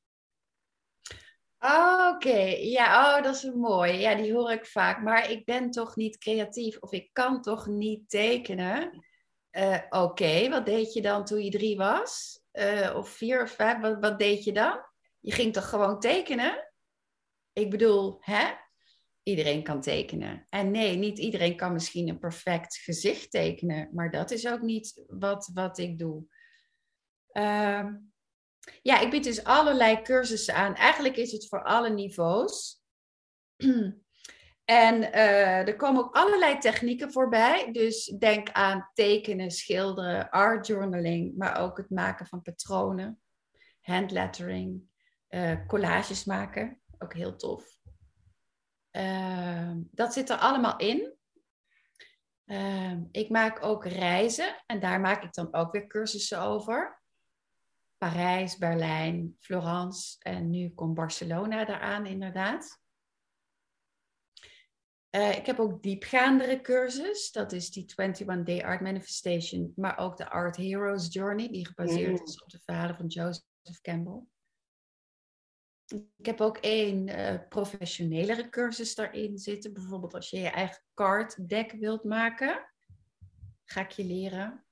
[1.64, 3.94] Oké, ja, oh, dat is mooi.
[3.94, 5.02] Ja, die hoor ik vaak.
[5.02, 9.06] Maar ik ben toch niet creatief of ik kan toch niet tekenen.
[9.52, 12.42] Uh, Oké, wat deed je dan toen je drie was?
[12.54, 14.80] Uh, of vier of vijf, wat, wat deed je dan?
[15.20, 16.72] Je ging toch gewoon tekenen?
[17.54, 18.52] Ik bedoel, hè?
[19.24, 20.46] Iedereen kan tekenen.
[20.50, 23.90] En nee, niet iedereen kan misschien een perfect gezicht tekenen.
[23.94, 26.24] Maar dat is ook niet wat, wat ik doe.
[27.34, 27.86] Uh,
[28.82, 30.76] ja, ik bied dus allerlei cursussen aan.
[30.76, 32.80] Eigenlijk is het voor alle niveaus.
[34.66, 37.72] En uh, er komen ook allerlei technieken voorbij.
[37.72, 43.22] Dus denk aan tekenen, schilderen, art journaling, maar ook het maken van patronen,
[43.82, 44.82] handlettering,
[45.30, 46.82] uh, collages maken.
[46.98, 47.80] Ook heel tof.
[48.92, 51.16] Uh, dat zit er allemaal in.
[52.46, 57.01] Ehm, ik maak ook reizen en daar maak ik dan ook weer cursussen over.
[58.02, 62.80] Parijs, Berlijn, Florence en nu komt Barcelona eraan inderdaad.
[65.16, 67.32] Uh, ik heb ook diepgaandere cursus.
[67.32, 72.20] Dat is die 21 Day Art Manifestation, maar ook de Art Heroes Journey, die gebaseerd
[72.20, 72.26] mm.
[72.26, 74.24] is op de verhalen van Joseph Campbell.
[76.18, 79.74] Ik heb ook één uh, professionelere cursus daarin zitten.
[79.74, 82.72] Bijvoorbeeld als je je eigen card deck wilt maken,
[83.66, 84.66] ga ik je leren.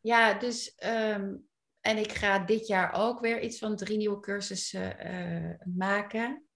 [0.00, 1.47] Ja, dus um,
[1.88, 6.48] en ik ga dit jaar ook weer iets van drie nieuwe cursussen uh, maken.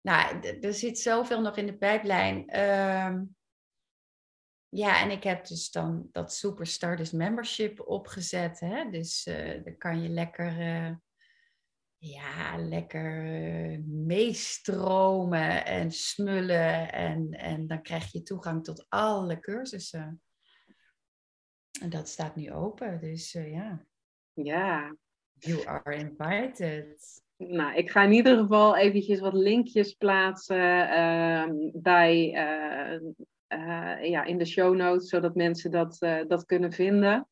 [0.00, 2.48] Nou, er zit zoveel nog in de pijplijn.
[2.48, 3.24] Ehm,
[4.68, 8.60] ja, en ik heb dus dan dat Superstardust Membership opgezet.
[8.60, 8.90] Hè?
[8.90, 10.94] Dus uh, dan kan je lekker, uh,
[11.96, 13.12] ja, lekker
[13.86, 16.92] meestromen en smullen.
[16.92, 20.22] En, en dan krijg je toegang tot alle cursussen.
[21.80, 23.86] En dat staat nu open, dus ja.
[24.34, 24.96] Ja.
[25.38, 27.22] You are invited.
[27.36, 34.38] Nou, ik ga in ieder geval eventjes wat linkjes plaatsen uh, bij, uh, ja, in
[34.38, 37.28] de show notes, zodat mensen dat, dat kunnen vinden.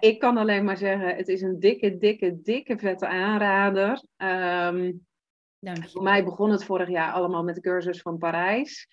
[0.00, 4.02] ik kan alleen maar zeggen, het is een dikke, dikke, dikke vette aanrader.
[4.16, 5.06] Um,
[5.64, 8.88] voor mij begon het vorig jaar allemaal met de cursus van Parijs.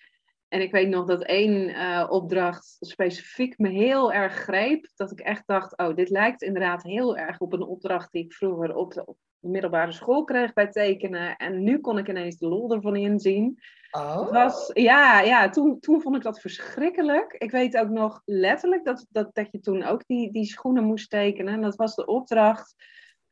[0.52, 4.88] En ik weet nog dat één uh, opdracht specifiek me heel erg greep.
[4.96, 8.32] Dat ik echt dacht, oh, dit lijkt inderdaad heel erg op een opdracht die ik
[8.32, 11.36] vroeger op de, op de middelbare school kreeg bij tekenen.
[11.36, 13.58] En nu kon ik ineens de lol ervan inzien.
[13.90, 14.30] Oh.
[14.30, 17.32] Was, ja, ja toen, toen vond ik dat verschrikkelijk.
[17.32, 21.10] Ik weet ook nog letterlijk dat, dat, dat je toen ook die, die schoenen moest
[21.10, 21.54] tekenen.
[21.54, 22.74] En dat was de opdracht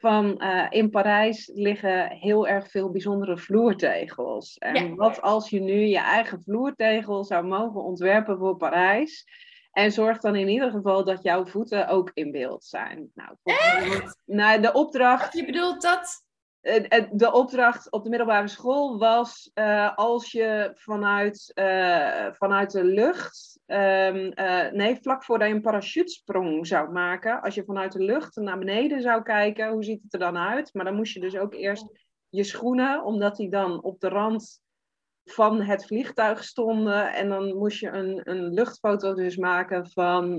[0.01, 4.59] van uh, in Parijs liggen heel erg veel bijzondere vloertegels.
[4.59, 9.25] En wat als je nu je eigen vloertegel zou mogen ontwerpen voor Parijs?
[9.73, 13.11] En zorg dan in ieder geval dat jouw voeten ook in beeld zijn.
[13.15, 14.19] Nou, Echt?
[14.25, 15.33] Nou, de opdracht.
[15.33, 16.30] Je bedoelt dat eh, eh,
[17.11, 23.61] de opdracht op de middelbare school was uh, als je vanuit, uh, vanuit de lucht,
[23.67, 24.33] um,
[24.73, 29.03] nee, vlak voordat je een parachutesprong zou maken, als je vanuit de lucht naar beneden
[29.03, 30.75] zou kijken, hoe ziet het er dan uit?
[30.75, 31.87] Maar dan moest je dus ook eerst
[32.29, 34.61] je schoenen, omdat die dan op de rand
[35.25, 37.13] van het vliegtuig stonden.
[37.13, 40.39] En dan moest je een, een luchtfoto dus maken van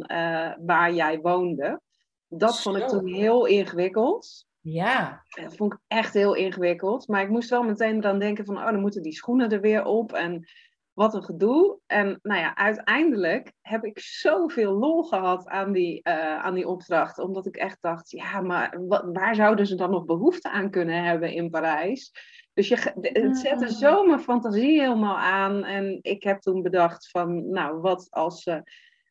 [0.66, 1.82] waar jij woonde.
[2.28, 4.50] Dat vond ik toen heel ingewikkeld.
[4.62, 5.24] Ja.
[5.30, 7.08] Dat vond ik echt heel ingewikkeld.
[7.08, 9.84] Maar ik moest wel meteen dan denken van, oh, dan moeten die schoenen er weer
[9.84, 10.14] op.
[10.14, 10.46] En
[10.94, 11.80] wat een gedoe.
[11.86, 17.20] En nou ja, uiteindelijk heb ik zoveel lol gehad aan die, uh, aan die opdracht.
[17.20, 18.80] Omdat ik echt dacht, ja, maar
[19.14, 22.12] waar zouden ze dan nog behoefte aan kunnen hebben in Parijs?
[22.54, 25.64] Dus je, het zette zo mijn fantasie helemaal aan.
[25.64, 28.64] En ik heb toen bedacht van, nou, wat als ze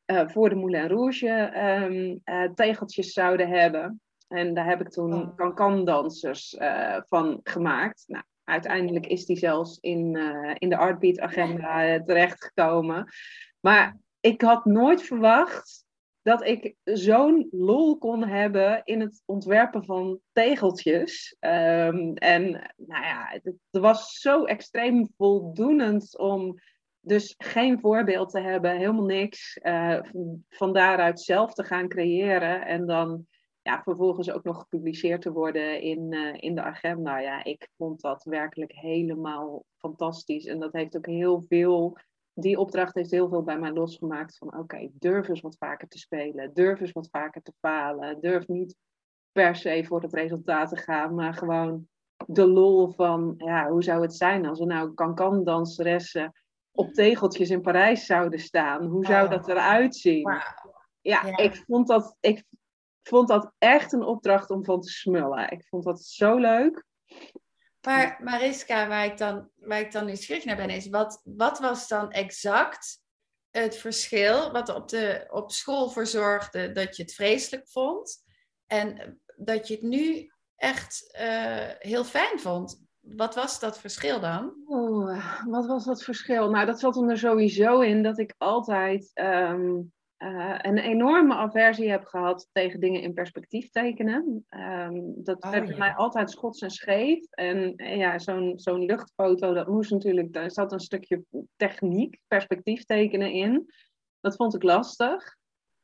[0.07, 1.53] uh, voor de Moulin Rouge
[1.85, 4.01] um, uh, tegeltjes zouden hebben.
[4.31, 5.37] En daar heb ik toen Oh.
[5.37, 8.05] kan-kan-dansers uh, van gemaakt.
[8.07, 13.09] Nou, uiteindelijk is die zelfs in, uh, in de Artbeat-agenda uh, terechtgekomen.
[13.61, 15.85] Maar ik had nooit verwacht
[16.23, 21.37] dat ik zo'n lol kon hebben in het ontwerpen van tegeltjes.
[21.41, 26.59] Um, en nou ja, het, het was zo extreem voldoenend om
[27.01, 29.59] dus geen voorbeeld te hebben, helemaal niks.
[29.63, 29.99] Uh,
[30.49, 33.27] van daaruit zelf te gaan creëren en dan
[33.71, 37.19] ja, vervolgens ook nog gepubliceerd te worden in, uh, in de agenda.
[37.19, 40.47] Ja, ik vond dat werkelijk helemaal fantastisch.
[40.47, 41.97] En dat heeft ook heel veel,
[42.35, 45.89] die opdracht heeft heel veel bij mij losgemaakt van oké, okay, durf eens wat vaker
[45.89, 48.77] te spelen, durf eens wat vaker te falen, durf niet
[49.33, 51.89] per se voor het resultaat te gaan, maar gewoon
[52.27, 56.33] de lol van, ja, hoe zou het zijn als er nou kan-kan-danseressen
[56.71, 58.85] op tegeltjes in Parijs zouden staan?
[58.87, 59.31] Hoe zou Oh.
[59.31, 60.23] dat eruit zien?
[60.23, 60.41] Wow.
[61.01, 61.37] Ja, Ja.
[61.37, 62.45] ik vond dat, ik
[63.03, 65.51] vond dat echt een opdracht om van te smullen.
[65.51, 66.85] Ik vond dat zo leuk.
[67.81, 71.89] Maar Mariska, waar ik dan, waar ik dan nieuwsgierig naar ben, is wat, wat was
[71.89, 73.03] dan exact
[73.51, 78.25] het verschil wat op, de, op school voor zorgde dat je het vreselijk vond
[78.67, 82.83] en dat je het nu echt uh, heel fijn vond?
[83.01, 84.55] Wat was dat verschil dan?
[84.67, 86.51] Oeh, wat was dat verschil?
[86.51, 89.93] Nou, dat zat er sowieso in dat ik altijd um,
[90.23, 94.47] uh, een enorme aversie heb gehad tegen dingen in perspectief tekenen.
[94.51, 95.77] Um, dat Oh, werd ja.
[95.77, 97.27] mij altijd schots en scheef.
[97.31, 101.25] En eh, ja, zo'n zo'n luchtfoto, dat moest natuurlijk, daar zat een stukje
[101.57, 103.73] techniek, perspectief tekenen in.
[104.21, 105.37] Dat vond ik lastig.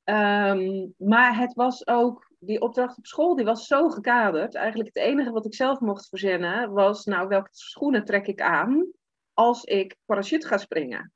[0.04, 4.54] Um, maar het was ook, die opdracht op school, die was zo gekaderd.
[4.54, 8.86] Eigenlijk het enige wat ik zelf mocht verzinnen was, nou, welke schoenen trek ik aan
[9.32, 11.12] als ik parachute ga springen?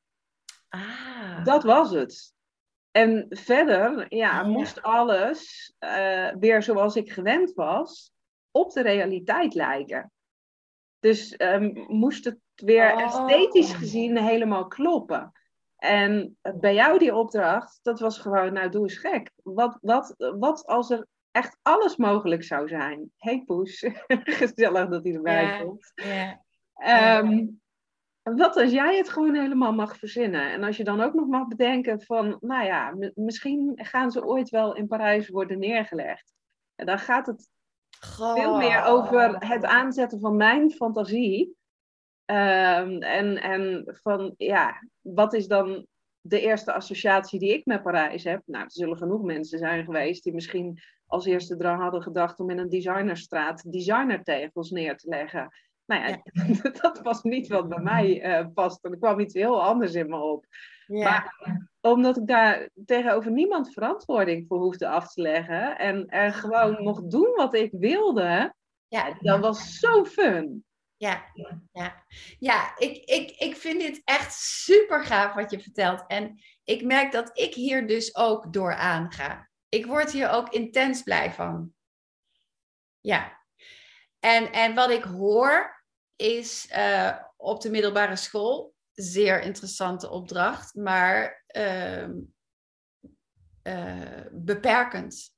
[0.69, 1.45] Ah.
[1.45, 2.39] Dat was het.
[2.91, 4.43] En verder ja, Ja.
[4.43, 8.13] moest alles uh, weer zoals ik gewend was,
[8.51, 10.13] op de realiteit lijken.
[11.01, 13.03] Dus um, moest het weer Oh.
[13.03, 15.33] esthetisch gezien helemaal kloppen.
[15.77, 19.31] En bij jou die opdracht, dat was gewoon, nou doe eens gek.
[19.43, 23.13] Wat, wat, wat als er echt alles mogelijk zou zijn?
[23.17, 23.87] Hey Poes,
[24.41, 25.63] gezellig dat hij erbij Ja.
[25.63, 25.93] komt.
[25.95, 27.19] Ja.
[27.19, 27.61] Um,
[28.23, 30.53] wat als jij het gewoon helemaal mag verzinnen?
[30.53, 34.49] En als je dan ook nog mag bedenken van, nou ja, misschien gaan ze ooit
[34.49, 36.35] wel in Parijs worden neergelegd.
[36.75, 37.49] En dan gaat het
[38.01, 41.57] veel meer over het aanzetten van mijn fantasie.
[42.25, 45.87] Ehm, en, en van, ja, wat is dan
[46.21, 48.43] de eerste associatie die ik met Parijs heb?
[48.47, 52.51] Nou, er zullen genoeg mensen zijn geweest die misschien als eerste eraan hadden gedacht om
[52.51, 55.49] in een designerstraat designertegels neer te leggen.
[55.91, 56.23] Nou ja,
[56.83, 58.85] dat was niet wat bij mij uh, past.
[58.85, 60.47] Er kwam iets heel anders in me op.
[60.87, 61.03] Ja.
[61.05, 61.35] Maar
[61.81, 67.11] omdat ik daar tegenover niemand verantwoording voor hoefde af te leggen en er gewoon mocht
[67.11, 68.55] doen wat ik wilde,
[68.89, 70.65] ja, dat was zo fun.
[70.97, 71.25] Ja,
[71.73, 72.05] ja.
[72.39, 76.05] ja ik, ik, ik vind dit echt super gaaf wat je vertelt.
[76.07, 79.49] En ik merk dat ik hier dus ook door aanga.
[79.69, 81.73] Ik word hier ook intens blij van.
[83.01, 83.39] Ja.
[84.21, 85.80] En, en wat ik hoor
[86.21, 92.09] is uh, op de middelbare school, zeer interessante opdracht, maar uh,
[93.63, 95.35] uh, beperkend.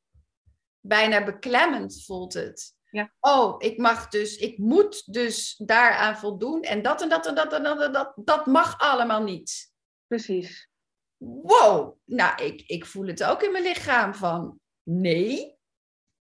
[0.81, 2.75] Bijna beklemmend voelt het.
[2.91, 3.13] Ja.
[3.21, 6.63] Oh, ik mag dus, ik moet dus daaraan voldoen.
[6.63, 9.73] En dat en dat en dat en dat en dat, dat mag allemaal niet.
[10.07, 10.71] Precies.
[11.17, 15.59] Wow, nou, ik, ik voel het ook in mijn lichaam van nee.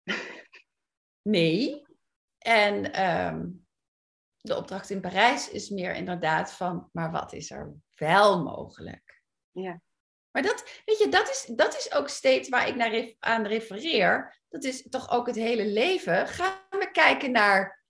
[1.35, 1.85] nee.
[2.37, 3.64] En um,
[4.47, 9.21] de opdracht in Parijs is meer inderdaad van, maar wat is er wel mogelijk?
[9.51, 9.81] Ja.
[10.31, 14.41] Maar dat, weet je, dat is, dat is ook steeds waar ik naar aan refereer.
[14.49, 16.27] Dat is toch ook het hele leven.
[16.27, 17.83] Gaan we kijken naar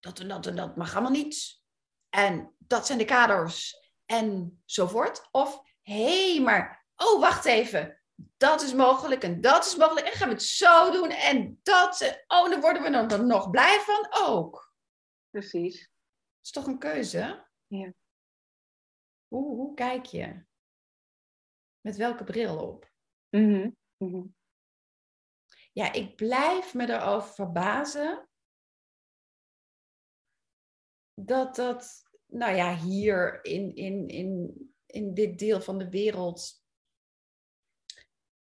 [0.00, 1.60] dat en dat en dat mag allemaal niet.
[2.08, 5.28] En dat zijn de kaders enzovoort.
[5.30, 8.00] Of hé, hey, maar oh, wacht even.
[8.14, 10.06] Dat is mogelijk en dat is mogelijk.
[10.06, 12.22] En gaan we het zo doen en dat.
[12.26, 14.65] Oh, dan worden we er nog blij van ook.
[15.36, 15.78] Precies.
[15.80, 17.46] Dat is toch een keuze?
[17.66, 17.94] Ja.
[19.28, 20.44] Hoe, hoe kijk je?
[21.80, 22.92] Met welke bril op?
[23.30, 24.34] Mm -hmm.
[25.72, 28.28] Ja, ik blijf me erover verbazen
[31.14, 36.64] dat dat, nou ja, hier in, in, in, in dit deel van de wereld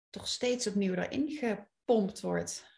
[0.10, 2.68] toch steeds opnieuw erin gepompt wordt.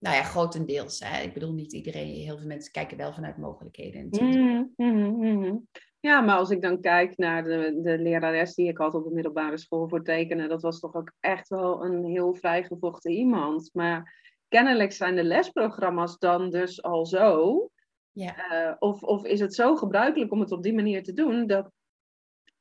[0.00, 1.00] Nou ja, grotendeels.
[1.04, 1.22] Hè.
[1.22, 4.08] Ik bedoel, niet iedereen, heel veel mensen kijken wel vanuit mogelijkheden.
[4.10, 5.68] Mm -hmm.
[6.00, 9.14] Ja, maar als ik dan kijk naar de, de lerares die ik had op de
[9.14, 13.70] middelbare school voor tekenen, dat was toch ook echt wel een heel vrijgevochten iemand.
[13.72, 17.70] Maar kennelijk zijn de lesprogramma's dan dus al zo.
[18.12, 18.68] Ja.
[18.68, 21.70] Uh, of, of is het zo gebruikelijk om het op die manier te doen dat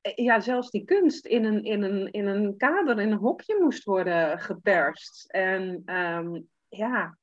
[0.01, 3.57] eh, ja, zelfs die kunst in een, in, een, in een kader, in een hokje
[3.59, 5.31] moest worden geperst.
[5.31, 7.17] En um, ja,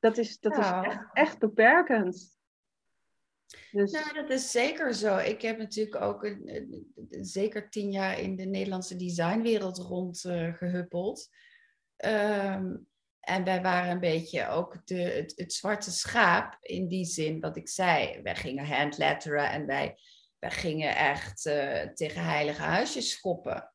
[0.00, 2.38] dat is, dat is echt, echt beperkend.
[3.70, 3.92] Dus...
[3.92, 5.16] Nou, dat is zeker zo.
[5.16, 11.28] Ik heb natuurlijk ook een, zeker tien jaar in de Nederlandse designwereld rondgehuppeld.
[12.04, 12.88] Uh, um,
[13.20, 17.56] en wij waren een beetje ook de, het, het, zwarte schaap in die zin, wat
[17.56, 18.22] ik zei.
[18.22, 19.98] Wij gingen handletteren en wij,
[20.38, 23.69] wij gingen echt uh, tegen heilige huisjes schoppen.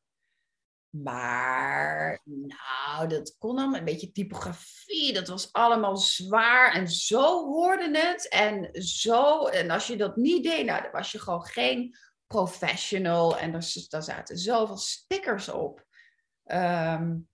[0.90, 5.12] Maar nou, dat kon allemaal een beetje typografie.
[5.12, 8.28] Dat was allemaal zwaar en zo hoorde het.
[8.28, 13.38] En zo, en als je dat niet deed, nou, dan was je gewoon geen professional.
[13.38, 15.84] En er, daar zaten zoveel stickers op.
[16.44, 17.28] Um,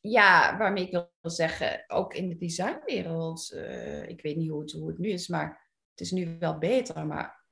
[0.00, 4.98] ja, waarmee ik wil zeggen, ook in de designwereld, uh, ik weet niet hoe het,
[4.98, 7.06] nu is, maar het is nu wel beter.
[7.06, 7.44] Maar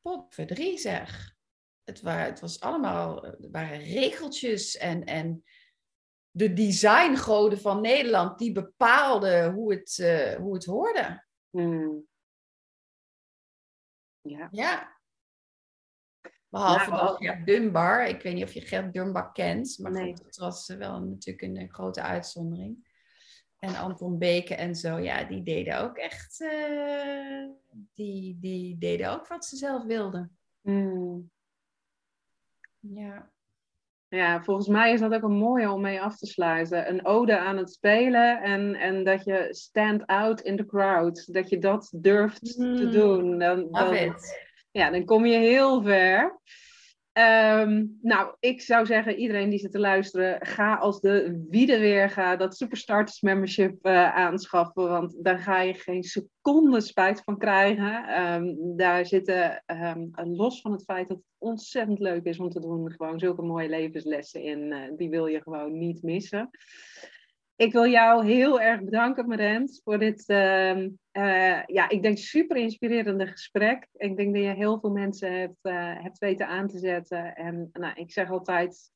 [0.00, 1.33] pot verdrie zeg
[1.84, 5.44] het, waren, het was allemaal, het waren regeltjes en, en
[6.30, 11.24] de designgoden van Nederland die bepaalden hoe het, uh, hoe het hoorde.
[11.50, 12.06] Hmm.
[14.20, 14.48] Ja.
[14.50, 14.92] ja.
[16.48, 18.06] Behalve nou, dan Gert Dunbar.
[18.06, 20.06] Ik weet niet of je Gert Dunbar kent, maar nee.
[20.06, 22.92] goed, het was wel natuurlijk een, grote uitzondering.
[23.58, 27.48] En Anton Beke en zo, ja, die deden ook echt, uh,
[27.94, 30.38] die, die deden ook wat ze zelf wilden.
[30.60, 31.30] Hmm.
[32.92, 33.32] Ja.
[34.08, 36.88] Ja, volgens mij is dat ook een mooie om mee af te sluiten.
[36.88, 41.32] Een ode aan het spelen en, en dat je stand out in the crowd.
[41.32, 42.90] Dat je dat durft te hmm.
[42.90, 43.38] doen.
[43.38, 44.16] Dan, dan,
[44.70, 46.40] ja, dan kom je heel ver.
[47.18, 52.56] Um, nou, ik zou zeggen, iedereen die zit te luisteren, ga als de wiede dat
[52.56, 54.88] Superstarters membership uh, aanschaffen.
[54.88, 58.22] Want daar ga je geen seconde spijt van krijgen.
[58.22, 62.60] Um, daar zitten, um, los van het feit dat het ontzettend leuk is om te
[62.60, 64.60] doen, gewoon zulke mooie levenslessen in.
[64.60, 66.50] Uh, die wil je gewoon niet missen.
[67.56, 70.76] Ik wil jou heel erg bedanken, Marent, voor dit, uh,
[71.12, 73.88] uh, ja, ik denk super inspirerende gesprek.
[73.92, 77.34] Ik denk dat je heel veel mensen hebt, uh, hebt weten aan te zetten.
[77.34, 78.92] En nou, ik zeg altijd,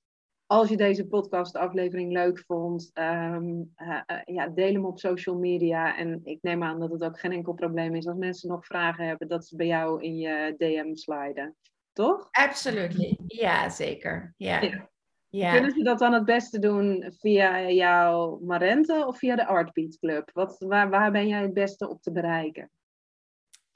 [0.51, 5.97] Als je deze podcastaflevering leuk vond, ehm, eh, eh, ja, deel hem op social media.
[5.97, 9.06] En ik neem aan dat het ook geen enkel probleem is als mensen nog vragen
[9.06, 11.56] hebben, dat ze bij jou in je DM sliden.
[11.93, 12.28] Toch?
[12.30, 13.16] Absoluut.
[13.26, 14.35] Ja, zeker.
[14.36, 14.60] Ja.
[14.60, 14.90] Ja.
[15.30, 15.52] Ja.
[15.52, 20.30] Kunnen ze dat dan het beste doen via jouw Marente of via de Artbeat Club?
[20.32, 22.70] Wat, waar, waar ben jij het beste op te bereiken?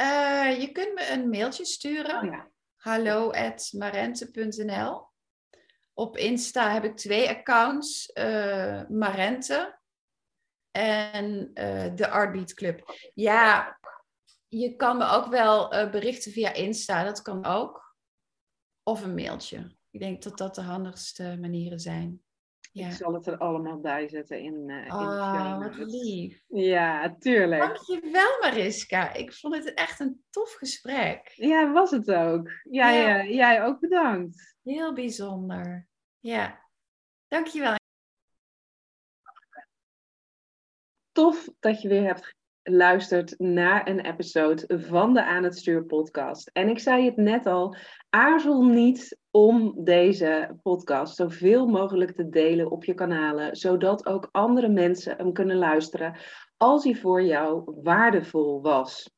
[0.03, 2.17] Uh, je kunt me een mailtje sturen.
[2.17, 2.51] Oh, ja.
[2.77, 5.11] hallo@marente.nl.
[5.95, 8.11] Op Insta heb ik twee accounts.
[8.15, 9.79] Uh, Marente
[10.71, 13.11] en uh, de Artbeat Club.
[13.15, 13.79] Ja,
[14.49, 17.05] je kan me ook wel berichten via Insta.
[17.05, 17.97] Dat kan ook.
[18.83, 19.81] Of een mailtje.
[19.93, 22.23] Ik denk dat dat de handigste manieren zijn.
[22.73, 22.87] Ja.
[22.87, 26.43] Ik zal het er allemaal bij zetten in, uh, in oh, wat lief.
[26.49, 27.63] Ja, tuurlijk.
[27.63, 29.13] Dankjewel Mariska.
[29.13, 31.33] Ik vond het echt een tof gesprek.
[31.35, 32.51] Ja, was het ook.
[32.63, 33.09] Ja, ja.
[33.09, 34.57] ja jij ook bedankt.
[34.63, 35.89] Heel bijzonder.
[36.19, 36.69] Ja,
[37.29, 37.75] dankjewel.
[41.13, 46.51] Tof dat je weer hebt luistert naar een episode van de Aan het Stuur podcast.
[46.53, 47.77] En ik zei het net al,
[48.11, 54.69] aarzel niet om deze podcast zoveel mogelijk te delen op je kanalen, zodat ook andere
[54.69, 56.17] mensen hem kunnen luisteren
[56.57, 59.11] als hij voor jou waardevol was.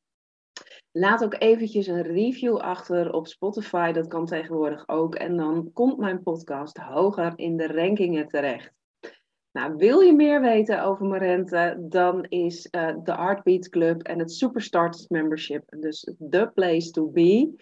[0.91, 5.15] Laat ook eventjes een review achter op Spotify, dat kan tegenwoordig ook.
[5.15, 8.73] En dan komt mijn podcast hoger in de rankingen terecht.
[9.55, 14.31] Nou, wil je meer weten over Marente, dan is uh, de Heartbeat Club en het
[14.31, 17.53] Superstarters Membership dus the place to be.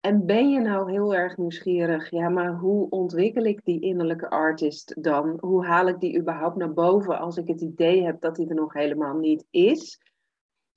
[0.00, 5.02] En ben je nou heel erg nieuwsgierig, ja, maar hoe ontwikkel ik die innerlijke artist
[5.02, 5.36] dan?
[5.40, 8.54] Hoe haal ik die überhaupt naar boven als ik het idee heb dat die er
[8.54, 10.00] nog helemaal niet is?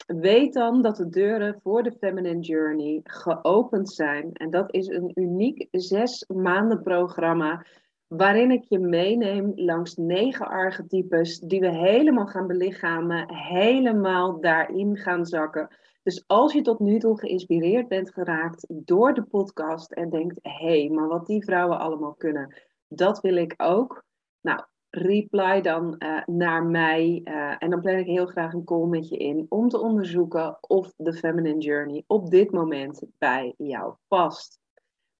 [0.08, 4.34] Weet dan dat de deuren voor de Feminine Journey geopend zijn.
[4.34, 7.66] En dat is een uniek zes maanden programma
[8.10, 15.26] waarin ik je meeneem langs negen archetypes die we helemaal gaan belichamen, helemaal daarin gaan
[15.26, 15.68] zakken.
[16.04, 20.80] Dus als je tot nu toe geïnspireerd bent geraakt door de podcast en denkt, hé,
[20.80, 24.04] hey, maar wat die vrouwen allemaal kunnen, dat wil ik ook.
[24.42, 28.86] Nou, reply dan uh, naar mij uh, en dan plan ik heel graag een call
[28.86, 33.96] met je in om te onderzoeken of de Feminine Journey op dit moment bij jou
[34.08, 34.59] past.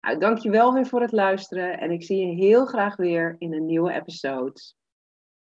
[0.02, 3.66] Nou, dankjewel weer voor het luisteren en ik zie je heel graag weer in een
[3.66, 4.62] nieuwe episode.